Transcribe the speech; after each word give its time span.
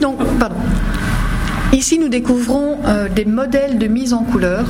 donc, 0.00 0.16
pardon. 0.38 0.56
Ici, 1.80 1.98
nous 1.98 2.10
découvrons 2.10 2.76
euh, 2.84 3.08
des 3.08 3.24
modèles 3.24 3.78
de 3.78 3.86
mise 3.86 4.12
en 4.12 4.22
couleur. 4.22 4.66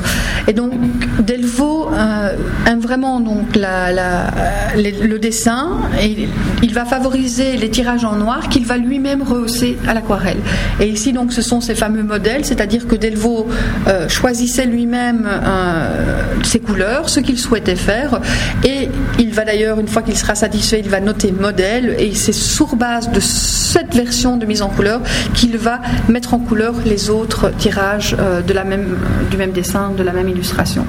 Et 0.47 0.53
donc, 0.53 0.71
Delvaux 1.19 1.91
euh, 1.93 2.37
aime 2.69 2.79
vraiment 2.79 3.19
donc, 3.19 3.57
la, 3.57 4.31
le, 4.77 5.19
dessin 5.19 5.71
et 6.01 6.29
il 6.63 6.73
va 6.73 6.85
favoriser 6.85 7.57
les 7.57 7.69
tirages 7.69 8.05
en 8.05 8.15
noir 8.15 8.49
qu'il 8.49 8.65
va 8.65 8.77
lui-même 8.77 9.23
rehausser 9.23 9.77
à 9.89 9.95
l'aquarelle. 9.95 10.39
Et 10.81 10.89
ici, 10.89 11.13
donc, 11.13 11.33
ce 11.33 11.43
sont 11.43 11.61
ces 11.61 11.75
fameux 11.75 12.05
modèles, 12.05 12.45
c'est-à-dire 12.45 12.87
que 12.87 12.95
Delvaux 12.95 13.49
euh, 13.89 14.09
choisissait 14.09 14.67
lui-même 14.67 15.29
euh, 15.29 16.23
ses 16.45 16.61
couleurs, 16.61 17.09
ce 17.09 17.19
qu'il 17.19 17.41
souhaitait 17.41 17.75
faire, 17.75 18.21
et 18.65 18.89
il 19.19 19.33
va 19.33 19.45
d'ailleurs, 19.45 19.81
une 19.81 19.89
fois 19.89 20.03
qu'il 20.03 20.17
sera 20.17 20.37
satisfait, 20.37 20.79
il 20.79 20.89
va 20.89 21.01
noter 21.01 21.33
modèle, 21.33 21.97
et 21.99 22.15
c'est 22.15 22.33
sur 22.33 22.77
base 22.77 23.11
de 23.11 23.19
cette 23.19 23.95
version 23.97 24.37
de 24.37 24.47
mise 24.47 24.63
en 24.63 24.69
couleur 24.69 25.01
qu'il 25.35 25.57
va 25.59 25.81
mettre 26.09 26.35
en 26.35 26.39
couleur 26.39 26.75
les 26.87 27.00
autres 27.09 27.51
tirages 27.57 28.15
euh, 28.19 28.43
de 28.43 28.53
la 28.53 28.65
même, 28.65 28.99
du 29.31 29.37
même 29.37 29.53
dessin, 29.53 29.93
de 29.97 30.03
la 30.03 30.13
même 30.13 30.29
illustration. 30.29 30.85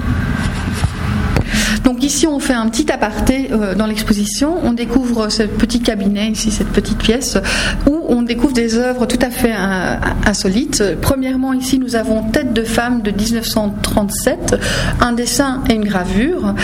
Donc 1.84 2.04
ici, 2.04 2.26
on 2.26 2.38
fait 2.38 2.52
un 2.52 2.68
petit 2.68 2.90
aparté 2.92 3.48
euh, 3.50 3.74
dans 3.74 3.86
l'exposition. 3.86 4.56
On 4.62 4.72
découvre 4.72 5.28
ce 5.28 5.42
petit 5.42 5.80
cabinet, 5.80 6.28
ici, 6.28 6.50
cette 6.50 6.68
petite 6.68 6.98
pièce, 6.98 7.38
où 7.88 8.04
on 8.08 8.22
découvre 8.22 8.52
des 8.52 8.76
œuvres 8.76 9.06
tout 9.06 9.18
à 9.20 9.30
fait 9.30 9.52
euh, 9.52 9.96
insolites. 10.26 10.82
Premièrement, 11.00 11.52
ici, 11.52 11.78
nous 11.78 11.96
avons 11.96 12.22
Tête 12.30 12.52
de 12.52 12.62
femme 12.62 13.02
de 13.02 13.10
1937, 13.10 14.56
un 15.00 15.12
dessin 15.12 15.62
et 15.68 15.74
une 15.74 15.84
gravure. 15.84 16.54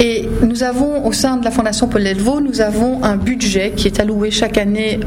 Et 0.00 0.28
nous 0.42 0.62
avons, 0.62 1.06
au 1.06 1.12
sein 1.12 1.36
de 1.36 1.44
la 1.44 1.50
Fondation 1.50 1.88
Paul 1.88 2.04
Delvaux, 2.04 2.40
nous 2.40 2.60
avons 2.60 3.04
un 3.04 3.16
budget 3.16 3.72
qui 3.76 3.86
est 3.88 4.00
alloué 4.00 4.30
chaque 4.30 4.58
année 4.58 5.00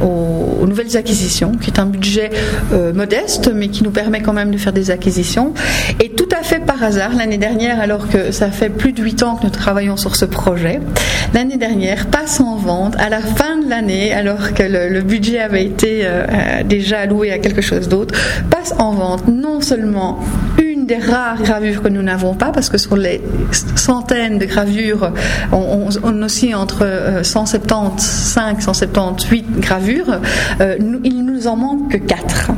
aux 0.00 0.49
acquisitions, 0.96 1.52
qui 1.52 1.70
est 1.70 1.78
un 1.78 1.86
budget 1.86 2.30
euh, 2.72 2.92
modeste, 2.92 3.50
mais 3.54 3.68
qui 3.68 3.82
nous 3.82 3.90
permet 3.90 4.20
quand 4.20 4.32
même 4.32 4.50
de 4.50 4.58
faire 4.58 4.72
des 4.72 4.90
acquisitions. 4.90 5.54
Et 6.00 6.10
tout 6.10 6.28
à 6.38 6.42
fait 6.42 6.60
par 6.60 6.82
hasard, 6.82 7.14
l'année 7.16 7.38
dernière, 7.38 7.80
alors 7.80 8.08
que 8.08 8.30
ça 8.32 8.50
fait 8.50 8.70
plus 8.70 8.92
de 8.92 9.02
huit 9.02 9.22
ans 9.22 9.36
que 9.36 9.44
nous 9.44 9.50
travaillons 9.50 9.96
sur 9.96 10.16
ce 10.16 10.24
projet, 10.24 10.80
l'année 11.34 11.56
dernière 11.56 12.06
passe 12.06 12.40
en 12.40 12.56
vente 12.56 12.94
à 12.98 13.08
la 13.08 13.20
fin 13.20 13.58
de 13.58 13.68
l'année, 13.68 14.12
alors 14.12 14.54
que 14.54 14.62
le, 14.62 15.00
budget 15.00 15.40
avait 15.40 15.64
été 15.64 16.02
euh, 16.04 16.24
euh, 16.28 16.62
déjà 16.64 17.00
alloué 17.00 17.32
à 17.32 17.38
quelque 17.38 17.62
chose 17.62 17.88
d'autre, 17.88 18.14
passe 18.50 18.74
en 18.78 18.92
vente 18.92 19.28
non 19.28 19.60
seulement 19.60 20.20
des 20.90 20.98
rares 20.98 21.40
gravures 21.40 21.82
que 21.82 21.88
nous 21.88 22.02
n'avons 22.02 22.34
pas, 22.34 22.50
parce 22.50 22.68
que 22.68 22.76
sur 22.76 22.96
les 22.96 23.20
centaines 23.76 24.38
de 24.38 24.44
gravures, 24.44 25.12
on, 25.52 25.88
on, 26.02 26.22
oscille 26.22 26.56
entre 26.56 26.84
euh, 26.84 27.22
175 27.22 28.58
178 28.58 29.60
gravures, 29.60 30.20
euh, 30.60 30.76
nous, 30.80 31.00
il 31.04 31.24
nous 31.24 31.46
en 31.46 31.54
manque 31.56 31.92
que 31.92 31.96
4. 31.96 32.50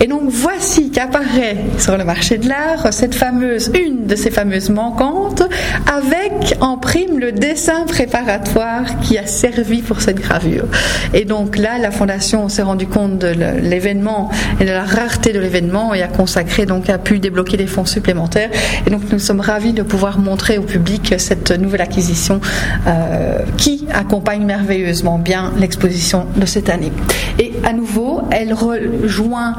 Et 0.00 0.06
donc 0.06 0.22
voici 0.28 0.90
qu'apparaît 0.90 1.58
sur 1.78 1.96
le 1.98 2.04
marché 2.04 2.38
de 2.38 2.48
l'art 2.48 2.92
cette 2.92 3.14
fameuse, 3.14 3.70
une 3.74 4.06
de 4.06 4.16
ces 4.16 4.30
fameuses 4.30 4.70
manquantes, 4.70 5.42
avec 5.86 6.56
en 6.60 6.78
prime 6.78 7.18
le 7.18 7.32
dessin 7.32 7.84
préparatoire 7.86 9.00
qui 9.00 9.18
a 9.18 9.26
servi 9.26 9.82
pour 9.82 10.00
cette 10.00 10.20
gravure. 10.20 10.64
Et 11.12 11.26
donc 11.26 11.58
là, 11.58 11.78
la 11.78 11.90
fondation 11.90 12.48
s'est 12.48 12.62
rendu 12.62 12.86
compte 12.86 13.18
de 13.18 13.28
l'événement 13.28 14.30
et 14.60 14.64
de 14.64 14.70
la 14.70 14.84
rareté 14.84 15.32
de 15.32 15.40
l'événement 15.40 15.92
et 15.92 16.02
a 16.02 16.08
consacré 16.08 16.64
donc 16.64 16.88
a 16.88 16.98
pu 16.98 17.18
débloquer 17.18 17.56
des 17.56 17.66
fonds 17.74 17.84
supplémentaires. 17.84 18.50
Et 18.86 18.90
donc 18.90 19.02
nous 19.10 19.18
sommes 19.18 19.40
ravis 19.40 19.72
de 19.72 19.82
pouvoir 19.82 20.18
montrer 20.18 20.58
au 20.58 20.62
public 20.62 21.14
cette 21.18 21.50
nouvelle 21.50 21.80
acquisition 21.80 22.40
euh, 22.86 23.38
qui 23.56 23.86
accompagne 23.92 24.44
merveilleusement 24.44 25.18
bien 25.18 25.52
l'exposition 25.58 26.26
de 26.36 26.46
cette 26.46 26.68
année. 26.68 26.92
Et 27.38 27.52
à 27.64 27.72
nouveau, 27.72 28.22
elle 28.30 28.52
rejoint 28.52 29.54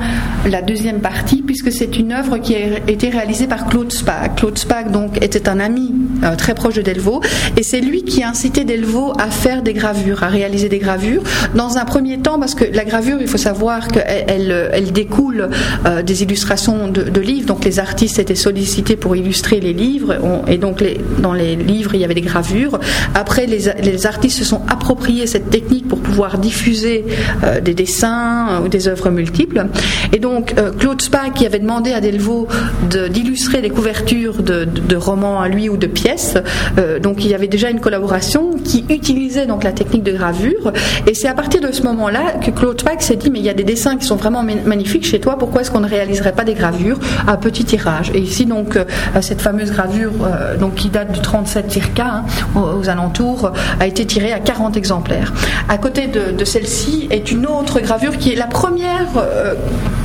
la 0.50 0.62
deuxième 0.62 1.02
partie 1.02 1.42
puisque 1.42 1.72
c'est 1.72 1.98
une 1.98 2.14
œuvre 2.14 2.38
qui 2.38 2.56
a 2.56 2.60
été 2.88 3.10
réalisée 3.10 3.48
par 3.48 3.68
Claude 3.68 3.92
Spack. 3.92 4.36
Claude 4.38 4.58
Spack 4.58 4.92
donc 4.92 5.22
était 5.22 5.50
un 5.50 5.60
ami 5.60 5.94
euh, 6.24 6.36
très 6.36 6.56
proche 6.56 6.76
de 6.76 6.82
Delvaux 6.82 7.22
et 7.58 7.64
c'est 7.64 7.82
lui 7.82 8.04
qui 8.04 8.24
a 8.24 8.30
incité 8.30 8.64
Delvaux 8.64 9.14
à 9.20 9.30
faire 9.30 9.62
des 9.62 9.74
gravures, 9.74 10.24
à 10.24 10.28
réaliser 10.28 10.70
des 10.70 10.80
gravures. 10.80 11.22
Dans 11.54 11.78
un 11.78 11.86
premier 11.86 12.20
temps, 12.20 12.40
parce 12.40 12.56
que 12.56 12.64
la 12.64 12.86
gravure, 12.86 13.18
il 13.20 13.28
faut 13.28 13.38
savoir 13.38 13.88
qu'elle 13.90 14.70
elle, 14.72 14.92
découle 14.92 15.50
euh, 15.86 16.04
des 16.04 16.24
illustrations 16.24 16.88
de, 16.88 17.20
livres, 17.20 17.48
donc 17.48 17.66
les 17.66 17.80
artistes 17.80 18.05
étaient 18.06 18.36
sollicités 18.36 18.96
pour 18.96 19.16
illustrer 19.16 19.60
les 19.60 19.74
livres 19.74 20.16
et 20.48 20.58
donc 20.58 20.82
les, 20.82 21.00
dans 21.20 21.34
les 21.34 21.56
livres 21.56 21.96
il 21.96 22.02
y 22.02 22.04
avait 22.04 22.14
des 22.14 22.22
gravures. 22.22 22.80
Après, 23.14 23.46
les, 23.46 23.72
les, 23.82 24.06
artistes 24.06 24.38
se 24.38 24.44
sont 24.44 24.62
appropriés 24.68 25.28
cette 25.28 25.50
technique 25.50 25.88
pour 25.88 26.00
pouvoir 26.00 26.38
diffuser 26.38 27.06
euh, 27.44 27.60
des 27.62 27.74
dessins 27.74 28.62
ou 28.64 28.68
des 28.68 28.88
œuvres 28.88 29.10
multiples. 29.10 29.66
Et 30.14 30.20
donc 30.20 30.56
euh, 30.58 30.72
Claude 30.72 31.02
Spack 31.02 31.34
qui 31.34 31.46
avait 31.46 31.60
demandé 31.60 31.92
à 31.94 32.02
Delvaux 32.02 32.48
d'illustrer 33.10 33.58
de, 33.58 33.64
des 33.64 33.70
couvertures 33.70 34.42
de, 34.44 34.96
romans 34.96 35.42
à 35.42 35.50
lui 35.50 35.68
ou 35.70 35.78
de 35.78 35.88
pièces, 35.88 36.38
euh, 36.78 37.00
donc 37.00 37.26
il 37.26 37.32
y 37.32 37.34
avait 37.34 37.48
déjà 37.48 37.70
une 37.70 37.82
collaboration 37.82 38.52
qui 38.64 38.86
utilisait 38.90 39.46
donc 39.46 39.64
la 39.64 39.72
technique 39.72 40.04
de 40.04 40.14
gravure. 40.14 40.72
Et 41.08 41.14
c'est 41.14 41.28
à 41.28 41.34
partir 41.34 41.62
de 41.62 41.72
ce 41.72 41.84
moment-là 41.84 42.36
que 42.44 42.52
Claude 42.52 42.80
Spack 42.80 43.02
s'est 43.02 43.18
dit 43.18 43.30
mais 43.30 43.40
il 43.40 43.46
y 43.46 43.50
a 43.50 43.54
des 43.54 43.64
dessins 43.64 43.98
qui 43.98 44.06
sont 44.06 44.16
vraiment 44.16 44.44
magnifiques 44.44 45.06
chez 45.06 45.20
toi, 45.20 45.38
pourquoi 45.38 45.62
est-ce 45.62 45.72
qu'on 45.72 45.82
ne 45.82 45.90
réaliserait 45.90 46.34
pas 46.34 46.44
des 46.44 46.54
gravures 46.54 47.00
à 47.28 47.38
petit 47.38 47.66
tirage 47.66 47.85
Et 48.14 48.20
ici 48.20 48.46
donc 48.46 48.76
euh, 48.76 48.86
cette 49.22 49.42
fameuse 49.42 49.72
gravure 49.72 50.12
donc 50.60 50.76
qui 50.76 50.90
date 50.90 51.12
du 51.12 51.20
37 51.20 51.72
circa 51.72 52.06
hein, 52.06 52.26
aux, 52.56 52.90
alentours 52.90 53.52
a 53.80 53.88
été 53.88 54.06
tirée 54.06 54.34
à 54.34 54.40
40 54.40 54.78
exemplaires. 54.78 55.34
À 55.70 55.78
côté 55.78 56.08
de, 56.08 56.32
de 56.32 56.46
celle-ci 56.46 57.08
est 57.12 57.32
une 57.32 57.46
autre 57.46 57.80
gravure 57.80 58.18
qui 58.18 58.34
est 58.34 58.36
la 58.36 58.48
première 58.48 59.08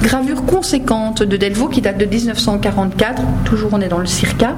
gravure 0.02 0.44
conséquente 0.44 1.22
de 1.22 1.36
Delvaux 1.36 1.68
qui 1.68 1.80
date 1.80 1.98
de 1.98 2.06
1944, 2.06 3.22
toujours 3.44 3.70
on 3.72 3.80
est 3.80 3.88
dans 3.88 3.98
le 3.98 4.06
circa 4.06 4.54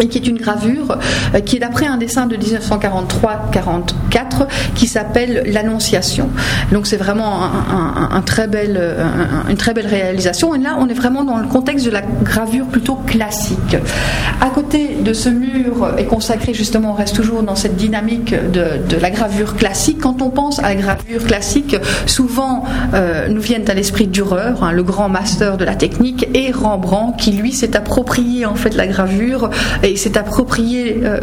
et 0.00 0.08
qui 0.08 0.18
est 0.18 0.26
une 0.26 0.38
gravure 0.38 0.98
euh, 1.34 1.40
qui 1.40 1.56
est 1.56 1.60
d'après 1.60 1.86
un 1.86 1.96
dessin 1.96 2.26
de 2.26 2.36
1943-44 2.36 4.46
qui 4.74 4.86
s'appelle 4.86 5.44
l'Annonciation. 5.46 6.28
Donc 6.72 6.86
c'est 6.86 6.96
vraiment 6.96 7.50
très 8.26 8.48
une 9.48 9.56
très 9.56 9.74
belle 9.74 9.86
réalisation. 9.86 10.54
Et 10.54 10.58
là, 10.58 10.76
on 10.78 10.88
est 10.88 10.94
vraiment 10.94 11.24
dans 11.24 11.38
le 11.38 11.46
contexte 11.46 11.84
de 11.84 11.90
la 11.90 12.02
gravure 12.02 12.66
plutôt 12.66 12.94
classique. 12.94 13.76
À 14.40 14.50
côté 14.50 14.96
de 15.00 15.12
ce 15.12 15.28
mur 15.28 15.94
est 15.96 16.04
consacré 16.04 16.54
justement, 16.54 16.92
on 16.92 16.94
reste 16.94 17.16
toujours 17.16 17.42
dans 17.42 17.56
cette 17.56 17.76
dynamique 17.76 18.34
de, 18.52 18.96
la 19.00 19.10
gravure 19.10 19.56
classique. 19.56 19.98
Quand 20.00 20.22
on 20.22 20.30
pense 20.30 20.58
à 20.58 20.62
la 20.62 20.74
gravure 20.74 21.24
classique, 21.24 21.76
souvent 22.06 22.64
euh, 22.94 23.28
nous 23.28 23.40
viennent 23.40 23.68
à 23.68 23.74
l'esprit 23.74 24.06
Dürer, 24.06 24.54
hein, 24.60 24.72
le 24.72 24.82
grand 24.82 25.08
master 25.08 25.56
de 25.56 25.64
la 25.64 25.74
technique, 25.74 26.28
et 26.34 26.50
Rembrandt 26.50 27.16
qui 27.18 27.32
lui 27.32 27.52
s'est 27.52 27.76
approprié 27.76 28.46
en 28.46 28.54
fait 28.54 28.74
la 28.74 28.86
gravure 28.86 29.50
s'est 29.96 30.18
approprié 30.18 31.00
euh, 31.02 31.20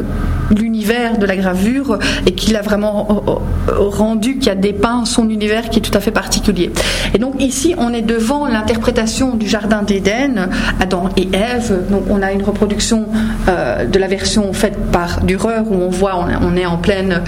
l'univers 0.56 1.18
de 1.18 1.26
la 1.26 1.36
gravure 1.36 2.00
et 2.26 2.32
qu'il 2.32 2.56
a 2.56 2.62
vraiment 2.62 3.26
rendu, 3.68 4.38
qui 4.38 4.50
a 4.50 4.56
dépeint 4.56 5.06
son 5.06 5.30
univers 5.30 5.70
qui 5.70 5.80
est 5.80 5.82
tout 5.82 5.96
à 5.96 6.00
fait 6.00 6.12
particulier. 6.12 6.72
Et 7.14 7.18
donc 7.18 7.42
ici, 7.42 7.76
on 7.78 7.94
est 7.94 8.02
devant 8.02 8.48
l'interprétation 8.48 9.36
du 9.36 9.48
Jardin 9.48 9.82
d'Éden, 9.82 10.50
Adam 10.80 11.10
et 11.18 11.28
Ève. 11.34 11.80
Donc 11.90 12.04
on 12.10 12.22
a 12.22 12.32
une 12.32 12.44
reproduction 12.44 13.08
euh, 13.48 13.86
de 13.86 14.00
la 14.00 14.08
version 14.08 14.54
faite 14.54 14.78
par 14.92 15.24
Dürer 15.24 15.60
où 15.66 15.76
on 15.76 15.90
voit, 15.90 16.26
on, 16.42 16.56
est 16.56 16.66
en 16.66 16.78
pleine 16.78 17.22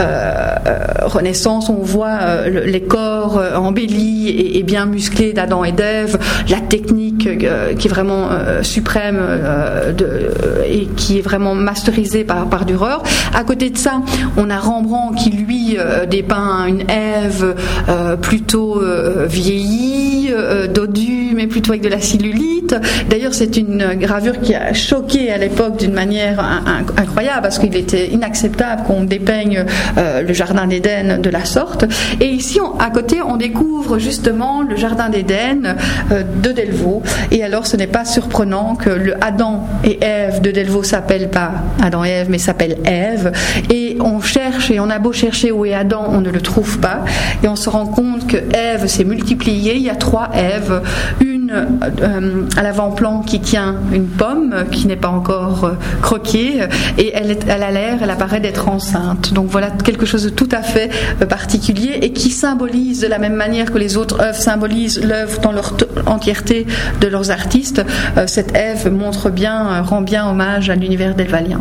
euh, 0.00 0.54
Renaissance, 1.02 1.68
on 1.68 1.82
voit 1.82 2.18
euh, 2.22 2.64
les 2.64 2.82
corps 2.82 3.40
embellis 3.54 4.28
et, 4.28 4.58
et, 4.58 4.62
bien 4.62 4.86
musclés 4.86 5.32
d'Adam 5.32 5.64
et 5.64 5.72
d'Ève, 5.72 6.18
la 6.48 6.60
technique 6.60 7.13
euh, 7.26 7.74
qui 7.74 7.88
est 7.88 7.90
vraiment 7.90 8.28
euh, 8.30 8.62
suprême 8.62 9.18
de, 9.96 10.30
et 10.66 10.86
qui 10.96 11.18
est 11.18 11.22
vraiment 11.22 11.54
masterisée 11.54 12.24
par, 12.24 12.48
par 12.48 12.64
Dürer. 12.64 12.98
À 13.34 13.44
côté 13.44 13.70
de 13.70 13.78
ça, 13.78 14.02
on 14.36 14.50
a 14.50 14.58
Rembrandt 14.58 15.16
qui 15.16 15.30
lui 15.30 15.76
euh, 15.78 16.06
dépeint 16.06 16.66
une 16.66 16.82
Ève 16.90 17.54
euh, 17.88 18.16
plutôt 18.16 18.80
euh, 18.80 19.26
vieillie, 19.28 20.30
dodue, 20.72 21.32
mais 21.34 21.46
plutôt 21.46 21.72
avec 21.72 21.82
de 21.82 21.88
la 21.88 22.00
cellulite. 22.00 22.74
D'ailleurs, 23.08 23.34
c'est 23.34 23.56
une 23.56 23.94
gravure 23.94 24.40
qui 24.40 24.54
a 24.54 24.72
choqué 24.72 25.30
à 25.30 25.38
l'époque 25.38 25.78
d'une 25.78 25.92
manière 25.92 26.40
incroyable 26.96 27.42
parce 27.42 27.58
qu'il 27.58 27.76
était 27.76 28.08
inacceptable 28.08 28.82
qu'on 28.84 29.04
dépeigne 29.04 29.64
le 29.96 30.32
jardin 30.32 30.66
d'Éden 30.66 31.20
de 31.20 31.30
la 31.30 31.44
sorte. 31.44 31.84
Et 32.20 32.28
ici, 32.28 32.58
à 32.78 32.90
côté, 32.90 33.18
on 33.22 33.36
découvre 33.36 33.98
justement 33.98 34.62
le 34.62 34.76
jardin 34.76 35.08
d'Éden 35.08 35.76
de 36.10 36.52
Delvaux. 36.52 37.02
Et 37.30 37.42
alors, 37.42 37.66
ce 37.66 37.76
n'est 37.76 37.86
pas 37.86 38.04
surprenant 38.04 38.76
que 38.76 38.90
le 38.90 39.14
Adam 39.22 39.66
et 39.84 40.02
Ève 40.02 40.40
de 40.40 40.50
Delvaux 40.50 40.82
s'appelle 40.82 41.30
pas 41.30 41.52
Adam 41.82 42.04
et 42.04 42.10
Ève, 42.10 42.30
mais 42.30 42.38
s'appelle 42.38 42.78
Ève. 42.84 43.32
Et 43.72 43.96
on 44.00 44.20
cherche 44.20 44.70
et 44.70 44.80
on 44.80 44.90
a 44.90 44.98
beau 44.98 45.12
chercher 45.12 45.52
où 45.52 45.64
est 45.64 45.74
Adam, 45.74 46.06
on 46.10 46.20
ne 46.20 46.30
le 46.30 46.40
trouve 46.40 46.78
pas. 46.78 47.04
Et 47.42 47.48
on 47.48 47.56
se 47.56 47.68
rend 47.68 47.86
compte 47.86 48.26
que 48.26 48.36
Ève 48.54 48.86
s'est 48.86 49.04
multipliée. 49.04 49.74
Il 49.76 49.82
y 49.82 49.90
a 49.90 49.96
trois 49.96 50.30
Èves. 50.34 50.82
Une 51.50 52.48
à 52.56 52.62
l'avant-plan 52.62 53.20
qui 53.20 53.40
tient 53.40 53.76
une 53.92 54.06
pomme 54.06 54.64
qui 54.70 54.86
n'est 54.86 54.96
pas 54.96 55.08
encore 55.08 55.72
croquée 56.02 56.60
et 56.98 57.12
elle, 57.14 57.36
elle 57.48 57.62
a 57.62 57.70
l'air, 57.70 57.98
elle 58.02 58.10
apparaît 58.10 58.40
d'être 58.40 58.68
enceinte. 58.68 59.32
Donc 59.32 59.48
voilà 59.48 59.70
quelque 59.70 60.06
chose 60.06 60.24
de 60.24 60.28
tout 60.30 60.48
à 60.52 60.62
fait 60.62 60.90
particulier 61.28 61.98
et 62.02 62.12
qui 62.12 62.30
symbolise 62.30 63.00
de 63.00 63.06
la 63.06 63.18
même 63.18 63.34
manière 63.34 63.72
que 63.72 63.78
les 63.78 63.96
autres 63.96 64.20
œuvres 64.20 64.40
symbolisent 64.40 65.02
l'œuvre 65.02 65.40
dans 65.40 65.52
leur 65.52 65.76
entièreté 66.06 66.66
de 67.00 67.08
leurs 67.08 67.30
artistes. 67.30 67.82
cette 68.26 68.54
Ève 68.56 68.90
montre 68.90 69.30
bien, 69.30 69.82
rend 69.82 70.02
bien 70.02 70.28
hommage 70.28 70.70
à 70.70 70.74
l'univers 70.74 71.14
d'Elvalien. 71.14 71.60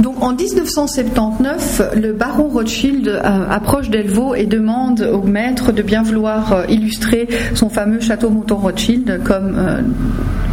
Donc 0.00 0.22
en 0.22 0.32
1979, 0.32 1.92
le 1.96 2.12
baron 2.12 2.48
Rothschild 2.48 3.08
euh, 3.08 3.20
approche 3.48 3.90
Delvaux 3.90 4.34
et 4.34 4.46
demande 4.46 5.08
au 5.12 5.22
maître 5.22 5.70
de 5.70 5.82
bien 5.82 6.02
vouloir 6.02 6.52
euh, 6.52 6.64
illustrer 6.68 7.28
son 7.54 7.68
fameux 7.68 8.00
château 8.00 8.28
Mouton 8.28 8.56
Rothschild 8.56 9.20
comme 9.22 9.54
euh, 9.56 9.82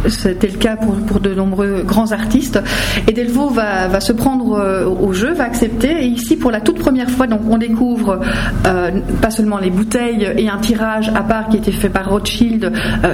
c'était 0.08 0.48
le 0.48 0.58
cas 0.58 0.76
pour, 0.76 0.94
pour, 0.94 1.20
de 1.20 1.34
nombreux 1.34 1.82
grands 1.84 2.12
artistes. 2.12 2.60
Et 3.08 3.12
Delvaux 3.12 3.50
va, 3.50 3.88
va 3.88 4.00
se 4.00 4.12
prendre 4.12 4.96
au 5.00 5.12
jeu, 5.12 5.32
va 5.32 5.44
accepter. 5.44 6.04
Et 6.04 6.06
ici, 6.06 6.36
pour 6.36 6.50
la 6.50 6.60
toute 6.60 6.80
première 6.80 7.08
fois, 7.08 7.28
donc 7.28 7.42
on 7.48 7.56
découvre 7.56 8.18
pas 8.64 9.30
seulement 9.30 9.58
les 9.58 9.70
bouteilles 9.70 10.28
et 10.36 10.48
un 10.48 10.58
tirage 10.58 11.08
à 11.14 11.22
part 11.22 11.48
qui 11.48 11.56
a 11.56 11.60
été 11.60 11.70
fait 11.70 11.88
par 11.88 12.10
Rothschild, 12.10 12.72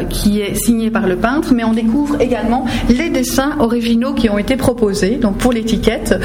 qui 0.08 0.40
est 0.40 0.54
signé 0.54 0.90
par 0.90 1.06
le 1.06 1.16
peintre, 1.16 1.52
mais 1.54 1.62
on 1.62 1.74
découvre 1.74 2.18
également 2.22 2.64
les 2.88 3.10
dessins 3.10 3.56
originaux 3.58 4.14
qui 4.14 4.30
ont 4.30 4.38
été 4.38 4.56
proposés. 4.56 5.16
Donc 5.16 5.36
pour 5.36 5.52
l'étiquette. 5.52 6.17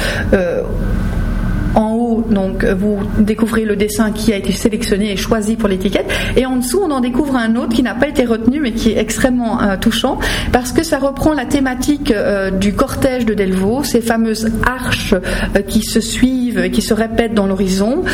En 1.74 1.92
haut, 1.94 2.24
donc, 2.30 2.64
vous 2.64 2.98
découvrez 3.18 3.64
le 3.64 3.74
dessin 3.74 4.12
qui 4.12 4.32
a 4.32 4.36
été 4.36 4.52
sélectionné 4.52 5.10
et 5.10 5.16
choisi 5.16 5.56
pour 5.56 5.68
l'étiquette. 5.68 6.06
Et 6.36 6.46
en 6.46 6.56
dessous, 6.56 6.80
on 6.82 6.90
en 6.90 7.00
découvre 7.00 7.36
un 7.36 7.56
autre 7.56 7.70
qui 7.70 7.82
n'a 7.82 7.94
pas 7.94 8.08
été 8.08 8.24
retenu, 8.24 8.60
mais 8.60 8.72
qui 8.72 8.92
est 8.92 8.98
extrêmement 8.98 9.60
euh, 9.60 9.76
touchant, 9.76 10.18
parce 10.52 10.72
que 10.72 10.84
ça 10.84 10.98
reprend 10.98 11.32
la 11.32 11.46
thématique 11.46 12.12
euh, 12.12 12.50
du 12.50 12.74
cortège 12.74 13.26
de 13.26 13.34
Delvaux, 13.34 13.82
ces 13.82 14.00
fameuses 14.00 14.50
arches 14.64 15.14
euh, 15.14 15.62
qui 15.62 15.82
se 15.82 16.00
suivent, 16.00 16.70
qui 16.70 16.82
se 16.82 16.94
répètent 16.94 17.34
dans 17.34 17.46
l'horizon, 17.46 18.04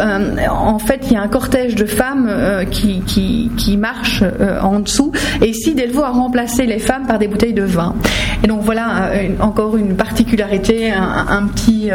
en 0.00 0.78
fait 0.78 1.00
il 1.06 1.12
y 1.12 1.16
a 1.16 1.22
un 1.22 1.28
cortège 1.28 1.74
de 1.74 1.86
femmes 1.86 2.30
qui, 2.70 3.00
qui, 3.00 3.50
qui 3.56 3.76
marchent 3.76 4.24
en 4.62 4.80
dessous. 4.80 5.12
Et 5.40 5.48
ici, 5.48 5.74
Delvaux 5.74 6.02
a 6.02 6.10
remplacé 6.10 6.66
les 6.66 6.78
femmes 6.78 7.06
par 7.06 7.18
des 7.18 7.28
bouteilles 7.28 7.54
de 7.54 7.62
vin. 7.62 7.94
Et 8.42 8.46
donc 8.46 8.62
voilà 8.62 9.10
encore 9.40 9.76
une 9.76 9.96
particularité, 9.96 10.90
un, 10.92 11.46
petit, 11.46 11.90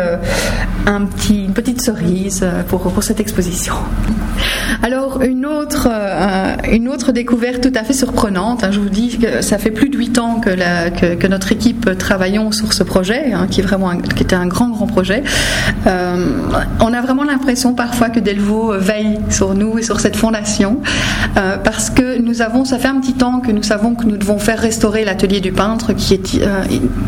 un 0.85 1.05
petit, 1.05 1.45
une 1.45 1.53
petite 1.53 1.81
cerise 1.81 2.41
euh, 2.43 2.63
pour 2.63 3.03
cette 3.03 3.19
exposition. 3.19 3.73
Alors 4.83 5.21
une 5.21 5.45
autre, 5.45 5.87
euh, 5.91 6.55
une 6.71 6.89
autre 6.89 7.11
découverte 7.11 7.61
tout 7.61 7.79
à 7.79 7.83
fait 7.83 7.93
surprenante, 7.93 8.63
hein, 8.63 8.69
je 8.71 8.79
vous 8.79 8.89
dis 8.89 9.17
que 9.17 9.41
ça 9.41 9.57
fait 9.57 9.71
plus 9.71 9.89
de 9.89 9.97
huit 9.97 10.17
ans 10.17 10.39
que, 10.39 11.27
notre 11.27 11.51
équipe 11.51 11.97
travaillons 11.97 12.51
sur 12.51 12.73
ce 12.73 12.83
projet, 12.83 13.33
hein, 13.33 13.47
qui, 13.49 13.61
vraiment 13.61 13.91
était 13.93 14.35
un 14.35 14.47
grand 14.47 14.69
grand 14.69 14.87
projet. 14.87 15.23
Euh, 15.87 16.27
on 16.81 16.93
a 16.93 17.01
vraiment 17.01 17.23
l'impression 17.23 17.73
parfois 17.73 18.09
que 18.09 18.19
Delvaux 18.19 18.73
veille 18.77 19.19
sur 19.29 19.53
nous 19.53 19.79
et 19.79 19.83
sur 19.83 19.99
cette 19.99 20.15
fondation, 20.15 20.81
euh, 21.37 21.57
parce 21.57 21.89
que 21.89 22.19
nous 22.21 22.41
avons, 22.41 22.65
ça 22.65 22.77
fait 22.77 22.87
un 22.87 22.99
petit 22.99 23.13
temps 23.13 23.39
que 23.39 23.51
nous 23.51 23.63
savons 23.63 23.95
que 23.95 24.05
nous 24.05 24.17
devons 24.17 24.37
faire 24.37 24.59
restaurer 24.59 25.05
l'atelier 25.05 25.41
du 25.41 25.51
peintre 25.51 25.93
qui 25.93 26.13
est 26.13 26.39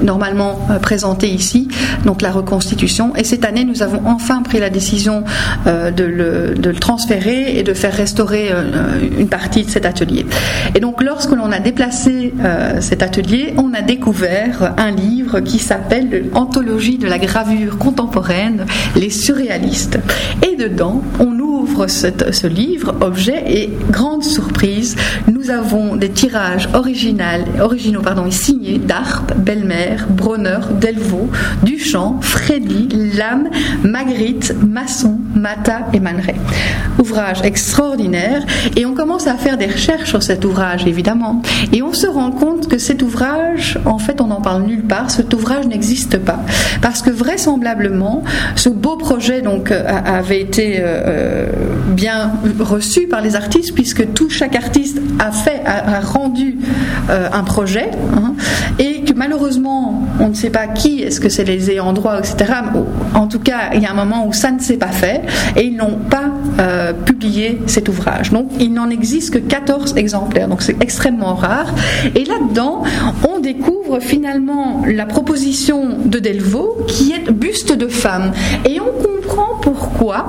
normalement 0.01 0.59
présenté 0.81 1.29
ici, 1.29 1.67
donc 2.05 2.21
la 2.21 2.31
reconstitution. 2.31 3.15
Et 3.15 3.23
cette 3.23 3.45
année, 3.45 3.65
nous 3.65 3.83
avons 3.83 4.01
enfin 4.05 4.41
pris 4.41 4.59
la 4.59 4.69
décision 4.69 5.23
de 5.65 6.03
le, 6.03 6.55
de, 6.55 6.69
le, 6.69 6.79
transférer 6.79 7.16
et 7.25 7.63
de 7.63 7.73
faire 7.73 7.93
restaurer 7.93 8.51
une 9.17 9.27
partie 9.27 9.63
de 9.63 9.69
cet 9.69 9.85
atelier. 9.85 10.25
Et 10.75 10.79
donc, 10.79 11.03
lorsque 11.03 11.31
l'on 11.31 11.51
a 11.51 11.59
déplacé 11.59 12.33
cet 12.79 13.01
atelier, 13.01 13.53
on 13.57 13.73
a 13.73 13.81
découvert 13.81 14.73
un 14.77 14.91
livre 14.91 15.39
qui 15.39 15.59
s'appelle 15.59 16.29
Anthologie 16.33 16.97
de 16.97 17.07
la 17.07 17.17
gravure 17.17 17.77
contemporaine, 17.77 18.65
les 18.95 19.09
surréalistes. 19.09 19.99
Et 20.47 20.55
dedans, 20.55 21.01
on 21.19 21.39
ouvre 21.39 21.87
ce 21.87 22.47
livre, 22.47 22.95
objet, 23.01 23.43
et 23.47 23.69
grande 23.89 24.23
surprise, 24.23 24.95
avons 25.49 25.95
des 25.95 26.09
tirages 26.09 26.69
originaux 26.73 28.01
pardon, 28.01 28.29
signés 28.31 28.77
d'Arp, 28.77 29.33
Belmer, 29.37 29.97
Bronner, 30.09 30.59
Delvaux, 30.79 31.29
Duchamp, 31.63 32.19
Freddy, 32.21 32.89
Lame, 33.15 33.49
Magritte, 33.83 34.53
Masson, 34.61 35.19
Mata 35.35 35.87
et 35.93 35.99
Man 35.99 36.21
Ouvrage 36.99 37.41
extraordinaire. 37.43 38.45
Et 38.75 38.85
on 38.85 38.93
commence 38.93 39.27
à 39.27 39.35
faire 39.35 39.57
des 39.57 39.67
recherches 39.67 40.09
sur 40.09 40.23
cet 40.23 40.45
ouvrage 40.45 40.87
évidemment. 40.87 41.41
Et 41.71 41.81
on 41.81 41.93
se 41.93 42.07
rend 42.07 42.31
compte 42.31 42.67
que 42.67 42.77
cet 42.77 43.01
ouvrage, 43.01 43.79
en 43.85 43.99
fait 43.99 44.21
on 44.21 44.27
n'en 44.27 44.41
parle 44.41 44.63
nulle 44.63 44.83
part, 44.83 45.11
cet 45.11 45.33
ouvrage 45.33 45.67
n'existe 45.67 46.17
pas. 46.17 46.39
Parce 46.81 47.01
que 47.01 47.09
vraisemblablement 47.09 48.23
ce 48.55 48.69
beau 48.69 48.97
projet 48.97 49.41
donc 49.41 49.71
euh, 49.71 49.83
avait 49.87 50.41
été 50.41 50.79
euh, 50.79 50.83
euh, 50.85 51.45
bien 51.89 52.31
reçu 52.59 53.07
par 53.07 53.21
les 53.21 53.35
artistes 53.35 53.73
puisque 53.73 54.13
tout 54.13 54.29
chaque 54.29 54.55
artiste 54.55 54.99
a 55.19 55.31
fait, 55.37 55.61
a, 55.65 55.99
rendu 56.01 56.57
un 57.09 57.43
projet 57.43 57.91
hein, 58.15 58.33
et 58.79 59.01
que 59.03 59.13
malheureusement 59.13 60.03
on 60.19 60.29
ne 60.29 60.33
sait 60.33 60.49
pas 60.49 60.67
qui, 60.67 61.01
est-ce 61.01 61.19
que 61.19 61.29
c'est 61.29 61.43
les 61.43 61.71
ayants 61.71 61.93
droit, 61.93 62.19
etc. 62.19 62.53
En 63.13 63.27
tout 63.27 63.39
cas, 63.39 63.71
il 63.73 63.81
y 63.81 63.85
a 63.85 63.91
un 63.91 63.95
moment 63.95 64.27
où 64.27 64.33
ça 64.33 64.51
ne 64.51 64.59
s'est 64.59 64.77
pas 64.77 64.87
fait 64.87 65.21
et 65.55 65.65
ils 65.65 65.75
n'ont 65.75 65.97
pas 66.09 66.31
euh, 66.59 66.93
publié 66.93 67.61
cet 67.67 67.89
ouvrage. 67.89 68.31
Donc 68.31 68.51
il 68.59 68.73
n'en 68.73 68.89
existe 68.89 69.33
que 69.33 69.39
14 69.39 69.95
exemplaires, 69.97 70.47
donc 70.47 70.61
c'est 70.61 70.81
extrêmement 70.81 71.35
rare. 71.35 71.73
Et 72.15 72.25
là-dedans, 72.25 72.83
on 73.27 73.39
découvre 73.39 73.99
finalement 73.99 74.83
la 74.87 75.05
proposition 75.05 75.97
de 76.05 76.19
Delvaux 76.19 76.77
qui 76.87 77.13
est 77.13 77.31
buste 77.31 77.73
de 77.73 77.87
femme. 77.87 78.31
Et 78.65 78.79
on 78.79 79.01
comprend 79.27 79.59
pourquoi 79.61 80.25